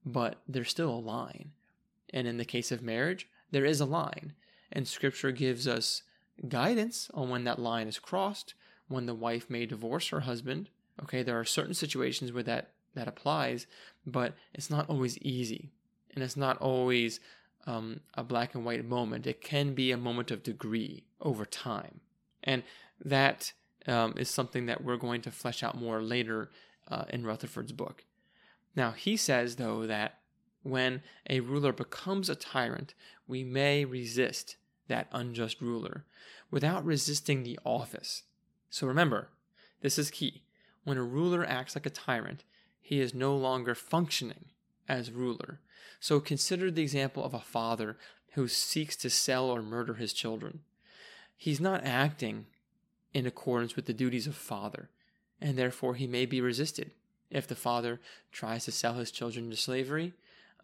but 0.04 0.36
there's 0.48 0.70
still 0.70 0.90
a 0.90 0.96
line. 1.00 1.52
And 2.12 2.26
in 2.26 2.38
the 2.38 2.44
case 2.44 2.72
of 2.72 2.82
marriage 2.82 3.28
there 3.50 3.64
is 3.64 3.80
a 3.80 3.86
line. 3.86 4.34
And 4.72 4.86
scripture 4.86 5.32
gives 5.32 5.66
us 5.66 6.02
guidance 6.48 7.10
on 7.12 7.28
when 7.28 7.44
that 7.44 7.58
line 7.58 7.88
is 7.88 7.98
crossed 7.98 8.54
when 8.88 9.06
the 9.06 9.14
wife 9.14 9.48
may 9.48 9.66
divorce 9.66 10.08
her 10.08 10.20
husband. 10.20 10.68
Okay 11.02 11.22
there 11.22 11.38
are 11.38 11.44
certain 11.44 11.74
situations 11.74 12.32
where 12.32 12.42
that 12.44 12.70
that 12.94 13.08
applies, 13.08 13.66
but 14.04 14.34
it's 14.52 14.70
not 14.70 14.88
always 14.88 15.16
easy. 15.18 15.70
And 16.12 16.24
it's 16.24 16.36
not 16.36 16.56
always 16.58 17.20
um, 17.66 18.00
a 18.14 18.24
black 18.24 18.54
and 18.54 18.64
white 18.64 18.84
moment. 18.84 19.26
It 19.26 19.40
can 19.40 19.74
be 19.74 19.92
a 19.92 19.96
moment 19.96 20.30
of 20.30 20.42
degree 20.42 21.04
over 21.20 21.44
time. 21.44 22.00
And 22.42 22.62
that 23.04 23.52
um, 23.86 24.14
is 24.16 24.30
something 24.30 24.66
that 24.66 24.82
we're 24.82 24.96
going 24.96 25.22
to 25.22 25.30
flesh 25.30 25.62
out 25.62 25.78
more 25.78 26.02
later 26.02 26.50
uh, 26.88 27.04
in 27.08 27.24
Rutherford's 27.24 27.72
book. 27.72 28.04
Now, 28.76 28.92
he 28.92 29.16
says, 29.16 29.56
though, 29.56 29.86
that 29.86 30.18
when 30.62 31.02
a 31.28 31.40
ruler 31.40 31.72
becomes 31.72 32.28
a 32.28 32.34
tyrant, 32.34 32.94
we 33.26 33.44
may 33.44 33.84
resist 33.84 34.56
that 34.88 35.08
unjust 35.12 35.60
ruler 35.60 36.04
without 36.50 36.84
resisting 36.84 37.42
the 37.42 37.58
office. 37.64 38.24
So 38.68 38.86
remember, 38.86 39.28
this 39.80 39.98
is 39.98 40.10
key. 40.10 40.42
When 40.84 40.98
a 40.98 41.02
ruler 41.02 41.44
acts 41.44 41.74
like 41.74 41.86
a 41.86 41.90
tyrant, 41.90 42.44
he 42.80 43.00
is 43.00 43.14
no 43.14 43.36
longer 43.36 43.74
functioning 43.74 44.46
as 44.88 45.10
ruler. 45.12 45.60
So 45.98 46.20
consider 46.20 46.70
the 46.70 46.82
example 46.82 47.24
of 47.24 47.34
a 47.34 47.40
father 47.40 47.96
who 48.32 48.48
seeks 48.48 48.96
to 48.96 49.10
sell 49.10 49.50
or 49.50 49.62
murder 49.62 49.94
his 49.94 50.12
children. 50.12 50.60
He's 51.36 51.60
not 51.60 51.84
acting 51.84 52.46
in 53.12 53.26
accordance 53.26 53.76
with 53.76 53.86
the 53.86 53.92
duties 53.92 54.26
of 54.26 54.36
father, 54.36 54.88
and 55.40 55.56
therefore 55.56 55.94
he 55.94 56.06
may 56.06 56.26
be 56.26 56.40
resisted. 56.40 56.92
If 57.30 57.46
the 57.46 57.54
father 57.54 58.00
tries 58.32 58.64
to 58.64 58.72
sell 58.72 58.94
his 58.94 59.10
children 59.10 59.46
into 59.46 59.56
slavery, 59.56 60.14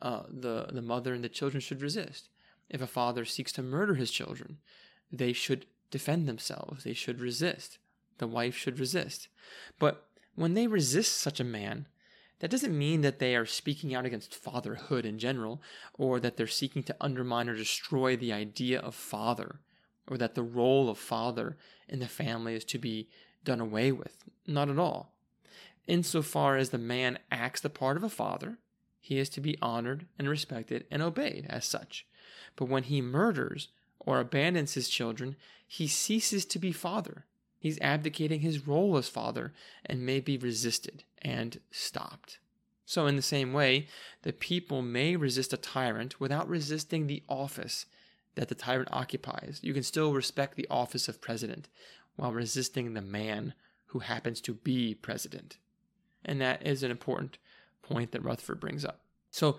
uh, 0.03 0.23
the, 0.29 0.67
the 0.71 0.83
mother 0.83 1.15
and 1.15 1.25
the 1.25 1.29
children 1.29 1.61
should 1.61 1.81
resist. 1.81 2.29
If 2.69 2.83
a 2.83 2.87
father 2.87 3.25
seeks 3.25 3.53
to 3.53 3.63
murder 3.63 3.95
his 3.95 4.11
children, 4.11 4.59
they 5.13 5.33
should 5.33 5.67
defend 5.91 6.29
themselves. 6.29 6.85
They 6.85 6.93
should 6.93 7.21
resist. 7.21 7.79
The 8.19 8.27
wife 8.27 8.57
should 8.57 8.79
resist. 8.79 9.29
But 9.79 10.07
when 10.35 10.55
they 10.55 10.67
resist 10.67 11.17
such 11.17 11.41
a 11.41 11.45
man, 11.45 11.87
that 12.41 12.51
doesn't 12.51 12.77
mean 12.77 13.01
that 13.01 13.19
they 13.19 13.35
are 13.35 13.47
speaking 13.47 13.95
out 13.95 14.05
against 14.05 14.35
fatherhood 14.35 15.07
in 15.07 15.19
general, 15.19 15.63
or 15.95 16.21
that 16.21 16.37
they're 16.37 16.47
seeking 16.47 16.83
to 16.85 16.97
undermine 17.01 17.49
or 17.49 17.57
destroy 17.57 18.17
the 18.17 18.33
idea 18.33 18.79
of 18.81 18.95
father, 18.95 19.61
or 20.07 20.19
that 20.19 20.35
the 20.35 20.43
role 20.43 20.89
of 20.89 20.99
father 20.99 21.57
in 21.89 21.99
the 21.99 22.09
family 22.09 22.55
is 22.55 22.65
to 22.65 22.79
be 22.79 23.09
done 23.45 23.61
away 23.61 23.91
with. 23.91 24.25
Not 24.47 24.69
at 24.69 24.79
all. 24.79 25.13
Insofar 25.87 26.57
as 26.57 26.71
the 26.71 26.79
man 26.79 27.19
acts 27.31 27.61
the 27.61 27.71
part 27.71 27.97
of 27.97 28.05
a 28.05 28.09
father, 28.09 28.59
he 29.01 29.19
is 29.19 29.29
to 29.31 29.41
be 29.41 29.57
honored 29.63 30.07
and 30.19 30.29
respected 30.29 30.85
and 30.91 31.01
obeyed 31.01 31.47
as 31.49 31.65
such. 31.65 32.07
But 32.57 32.69
when 32.69 32.83
he 32.85 33.01
murders 33.01 33.69
or 34.01 34.19
abandons 34.19 34.75
his 34.75 34.89
children, 34.89 35.37
he 35.67 35.87
ceases 35.87 36.45
to 36.47 36.59
be 36.59 36.73
father 36.73 37.25
He's 37.67 37.81
abdicating 37.81 38.41
his 38.41 38.67
role 38.67 38.97
as 38.97 39.09
father 39.09 39.53
and 39.85 40.07
may 40.07 40.21
be 40.21 40.37
resisted 40.37 41.03
and 41.23 41.61
stopped. 41.71 42.39
So, 42.85 43.07
in 43.07 43.17
the 43.17 43.23
same 43.23 43.53
way, 43.53 43.89
the 44.23 44.33
people 44.33 44.81
may 44.81 45.17
resist 45.17 45.53
a 45.53 45.57
tyrant 45.57 46.21
without 46.21 46.49
resisting 46.49 47.07
the 47.07 47.23
office 47.29 47.87
that 48.37 48.49
the 48.49 48.55
tyrant 48.55 48.91
occupies. 48.93 49.59
You 49.63 49.75
can 49.75 49.83
still 49.83 50.13
respect 50.13 50.55
the 50.55 50.69
office 50.71 51.09
of 51.09 51.21
president 51.21 51.69
while 52.15 52.33
resisting 52.33 52.95
the 52.95 53.03
man 53.03 53.55
who 53.87 53.99
happens 54.01 54.41
to 54.43 54.55
be 54.55 54.95
president. 54.95 55.59
And 56.25 56.41
that 56.41 56.65
is 56.65 56.83
an 56.83 56.91
important 56.91 57.39
point 57.83 58.13
that 58.13 58.23
Rutherford 58.23 58.61
brings 58.61 58.85
up. 58.85 59.01
So, 59.31 59.59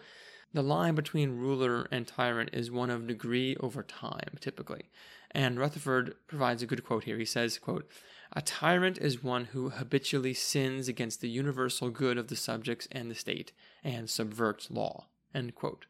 the 0.53 0.63
line 0.63 0.95
between 0.95 1.37
ruler 1.37 1.87
and 1.91 2.07
tyrant 2.07 2.49
is 2.53 2.71
one 2.71 2.89
of 2.89 3.07
degree 3.07 3.55
over 3.57 3.83
time, 3.83 4.37
typically. 4.39 4.89
And 5.31 5.59
Rutherford 5.59 6.15
provides 6.27 6.63
a 6.63 6.65
good 6.65 6.83
quote 6.83 7.03
here. 7.03 7.17
He 7.17 7.25
says, 7.25 7.57
quote, 7.59 7.89
A 8.33 8.41
tyrant 8.41 8.97
is 8.97 9.23
one 9.23 9.45
who 9.45 9.69
habitually 9.69 10.33
sins 10.33 10.87
against 10.87 11.21
the 11.21 11.29
universal 11.29 11.89
good 11.89 12.17
of 12.17 12.27
the 12.27 12.35
subjects 12.35 12.87
and 12.91 13.11
the 13.11 13.15
state 13.15 13.51
and 13.83 14.09
subverts 14.09 14.71
law. 14.71 15.07
End 15.35 15.53
quote. 15.53 15.85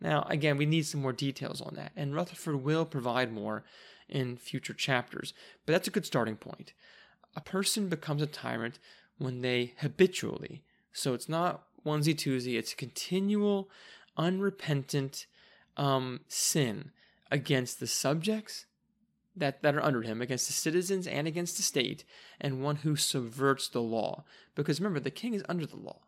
Now, 0.00 0.26
again, 0.30 0.56
we 0.56 0.66
need 0.66 0.86
some 0.86 1.02
more 1.02 1.12
details 1.12 1.60
on 1.60 1.74
that, 1.74 1.92
and 1.94 2.14
Rutherford 2.14 2.62
will 2.62 2.86
provide 2.86 3.32
more 3.32 3.64
in 4.08 4.36
future 4.36 4.72
chapters, 4.72 5.34
but 5.66 5.72
that's 5.72 5.88
a 5.88 5.92
good 5.92 6.06
starting 6.06 6.36
point. 6.36 6.72
A 7.36 7.40
person 7.40 7.88
becomes 7.88 8.22
a 8.22 8.26
tyrant 8.26 8.78
when 9.18 9.42
they 9.42 9.74
habitually, 9.78 10.64
so 10.92 11.12
it's 11.14 11.28
not 11.28 11.64
onesie 11.84 12.14
twosie, 12.14 12.58
it's 12.58 12.72
a 12.72 12.76
continual, 12.76 13.70
unrepentant 14.16 15.26
um, 15.76 16.20
sin 16.28 16.90
against 17.30 17.80
the 17.80 17.86
subjects 17.86 18.66
that, 19.36 19.62
that 19.62 19.74
are 19.74 19.82
under 19.82 20.02
him, 20.02 20.20
against 20.20 20.46
the 20.46 20.52
citizens 20.52 21.06
and 21.06 21.26
against 21.26 21.56
the 21.56 21.62
state, 21.62 22.04
and 22.40 22.62
one 22.62 22.76
who 22.76 22.96
subverts 22.96 23.68
the 23.68 23.80
law. 23.80 24.24
Because 24.54 24.80
remember, 24.80 25.00
the 25.00 25.10
king 25.10 25.34
is 25.34 25.44
under 25.48 25.66
the 25.66 25.76
law. 25.76 26.00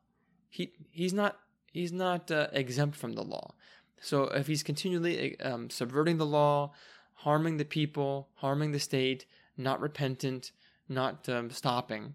He 0.48 0.72
he's 0.90 1.14
not 1.14 1.38
he's 1.72 1.92
not 1.92 2.30
uh, 2.30 2.48
exempt 2.52 2.96
from 2.96 3.14
the 3.14 3.22
law. 3.22 3.54
So 4.00 4.24
if 4.24 4.48
he's 4.48 4.62
continually 4.62 5.40
um, 5.40 5.70
subverting 5.70 6.18
the 6.18 6.26
law, 6.26 6.72
harming 7.14 7.56
the 7.56 7.64
people, 7.64 8.28
harming 8.35 8.72
the 8.72 8.80
state, 8.80 9.24
not 9.56 9.80
repentant, 9.80 10.50
not 10.88 11.28
um, 11.28 11.50
stopping, 11.50 12.14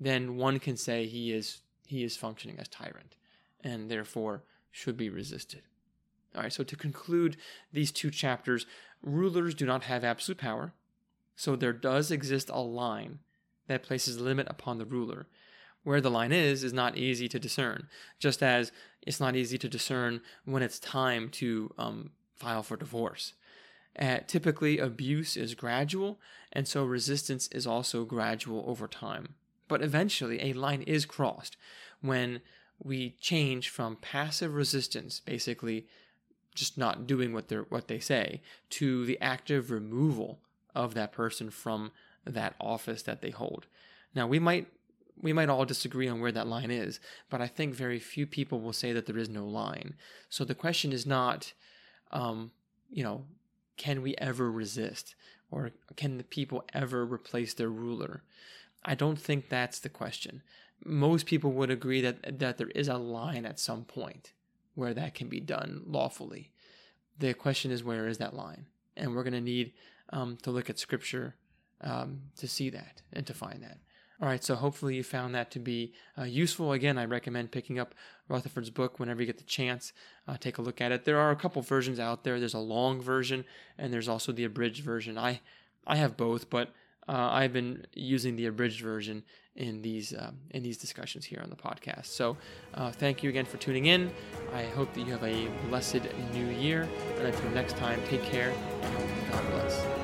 then 0.00 0.36
one 0.36 0.58
can 0.58 0.76
say 0.76 1.06
he 1.06 1.30
is 1.30 1.60
he 1.90 2.04
is 2.04 2.16
functioning 2.16 2.56
as 2.60 2.68
tyrant, 2.68 3.16
and 3.64 3.90
therefore 3.90 4.44
should 4.70 4.96
be 4.96 5.10
resisted. 5.10 5.62
All 6.36 6.42
right. 6.42 6.52
So 6.52 6.62
to 6.62 6.76
conclude 6.76 7.36
these 7.72 7.90
two 7.90 8.10
chapters, 8.10 8.64
rulers 9.02 9.54
do 9.54 9.66
not 9.66 9.82
have 9.84 10.04
absolute 10.04 10.38
power, 10.38 10.72
so 11.34 11.56
there 11.56 11.72
does 11.72 12.12
exist 12.12 12.48
a 12.48 12.60
line 12.60 13.18
that 13.66 13.82
places 13.82 14.16
a 14.16 14.22
limit 14.22 14.46
upon 14.48 14.78
the 14.78 14.84
ruler. 14.84 15.26
Where 15.82 16.00
the 16.00 16.10
line 16.10 16.30
is, 16.30 16.62
is 16.62 16.72
not 16.72 16.96
easy 16.96 17.26
to 17.28 17.40
discern, 17.40 17.88
just 18.20 18.42
as 18.42 18.70
it's 19.02 19.18
not 19.18 19.34
easy 19.34 19.58
to 19.58 19.68
discern 19.68 20.20
when 20.44 20.62
it's 20.62 20.78
time 20.78 21.28
to 21.30 21.72
um, 21.76 22.10
file 22.36 22.62
for 22.62 22.76
divorce. 22.76 23.32
Uh, 23.98 24.18
typically, 24.26 24.78
abuse 24.78 25.36
is 25.36 25.54
gradual, 25.54 26.20
and 26.52 26.68
so 26.68 26.84
resistance 26.84 27.48
is 27.48 27.66
also 27.66 28.04
gradual 28.04 28.62
over 28.68 28.86
time. 28.86 29.34
But 29.70 29.82
eventually, 29.82 30.42
a 30.42 30.52
line 30.52 30.82
is 30.82 31.06
crossed 31.06 31.56
when 32.00 32.40
we 32.82 33.14
change 33.20 33.68
from 33.68 33.96
passive 33.96 34.52
resistance, 34.52 35.20
basically 35.20 35.86
just 36.56 36.76
not 36.76 37.06
doing 37.06 37.32
what 37.32 37.46
they 37.48 37.56
what 37.56 37.86
they 37.86 38.00
say 38.00 38.42
to 38.70 39.06
the 39.06 39.18
active 39.20 39.70
removal 39.70 40.40
of 40.74 40.94
that 40.94 41.12
person 41.12 41.50
from 41.50 41.92
that 42.24 42.56
office 42.60 43.02
that 43.02 43.22
they 43.22 43.30
hold. 43.30 43.66
Now 44.12 44.26
we 44.26 44.40
might 44.40 44.66
we 45.22 45.32
might 45.32 45.48
all 45.48 45.64
disagree 45.64 46.08
on 46.08 46.20
where 46.20 46.32
that 46.32 46.48
line 46.48 46.72
is, 46.72 46.98
but 47.28 47.40
I 47.40 47.46
think 47.46 47.72
very 47.72 48.00
few 48.00 48.26
people 48.26 48.60
will 48.60 48.72
say 48.72 48.92
that 48.92 49.06
there 49.06 49.18
is 49.18 49.28
no 49.28 49.46
line. 49.46 49.94
So 50.28 50.44
the 50.44 50.54
question 50.56 50.92
is 50.92 51.06
not, 51.06 51.52
um, 52.10 52.50
you 52.90 53.04
know, 53.04 53.24
can 53.76 54.02
we 54.02 54.16
ever 54.16 54.50
resist? 54.50 55.14
Or 55.50 55.70
can 55.96 56.16
the 56.16 56.24
people 56.24 56.64
ever 56.72 57.04
replace 57.04 57.54
their 57.54 57.68
ruler? 57.68 58.22
I 58.84 58.94
don't 58.94 59.20
think 59.20 59.48
that's 59.48 59.78
the 59.78 59.88
question. 59.88 60.42
Most 60.84 61.26
people 61.26 61.52
would 61.52 61.70
agree 61.70 62.00
that, 62.00 62.38
that 62.38 62.58
there 62.58 62.70
is 62.74 62.88
a 62.88 62.96
line 62.96 63.44
at 63.44 63.60
some 63.60 63.84
point 63.84 64.32
where 64.74 64.94
that 64.94 65.14
can 65.14 65.28
be 65.28 65.40
done 65.40 65.82
lawfully. 65.86 66.52
The 67.18 67.34
question 67.34 67.70
is, 67.70 67.84
where 67.84 68.08
is 68.08 68.18
that 68.18 68.34
line? 68.34 68.66
And 68.96 69.14
we're 69.14 69.22
going 69.22 69.34
to 69.34 69.40
need 69.40 69.72
um, 70.10 70.38
to 70.42 70.50
look 70.50 70.70
at 70.70 70.78
scripture 70.78 71.34
um, 71.82 72.22
to 72.36 72.48
see 72.48 72.70
that 72.70 73.02
and 73.12 73.26
to 73.26 73.34
find 73.34 73.62
that. 73.62 73.78
All 74.22 74.28
right, 74.28 74.44
so 74.44 74.54
hopefully 74.54 74.96
you 74.96 75.02
found 75.02 75.34
that 75.34 75.50
to 75.52 75.58
be 75.58 75.94
uh, 76.18 76.24
useful. 76.24 76.72
Again, 76.72 76.98
I 76.98 77.06
recommend 77.06 77.52
picking 77.52 77.78
up 77.78 77.94
Rutherford's 78.28 78.68
book 78.68 78.98
whenever 78.98 79.22
you 79.22 79.26
get 79.26 79.38
the 79.38 79.44
chance. 79.44 79.94
Uh, 80.28 80.36
take 80.38 80.58
a 80.58 80.62
look 80.62 80.80
at 80.82 80.92
it. 80.92 81.06
There 81.06 81.18
are 81.18 81.30
a 81.30 81.36
couple 81.36 81.62
versions 81.62 81.98
out 81.98 82.22
there. 82.22 82.38
There's 82.38 82.52
a 82.52 82.58
long 82.58 83.00
version, 83.00 83.46
and 83.78 83.92
there's 83.92 84.08
also 84.08 84.30
the 84.30 84.44
abridged 84.44 84.84
version. 84.84 85.16
I 85.16 85.40
I 85.86 85.96
have 85.96 86.18
both, 86.18 86.50
but 86.50 86.74
uh, 87.10 87.28
I've 87.32 87.52
been 87.52 87.84
using 87.92 88.36
the 88.36 88.46
abridged 88.46 88.82
version 88.82 89.24
in 89.56 89.82
these 89.82 90.14
um, 90.16 90.36
in 90.50 90.62
these 90.62 90.78
discussions 90.78 91.24
here 91.24 91.40
on 91.42 91.50
the 91.50 91.56
podcast. 91.56 92.06
So, 92.06 92.36
uh, 92.74 92.92
thank 92.92 93.24
you 93.24 93.30
again 93.30 93.44
for 93.44 93.56
tuning 93.56 93.86
in. 93.86 94.12
I 94.54 94.62
hope 94.66 94.94
that 94.94 95.00
you 95.00 95.12
have 95.12 95.24
a 95.24 95.48
blessed 95.68 96.02
new 96.32 96.46
year, 96.46 96.88
and 97.18 97.26
until 97.26 97.50
next 97.50 97.76
time, 97.76 98.00
take 98.08 98.22
care 98.22 98.52
and 98.82 99.32
God 99.32 99.50
bless. 99.50 99.99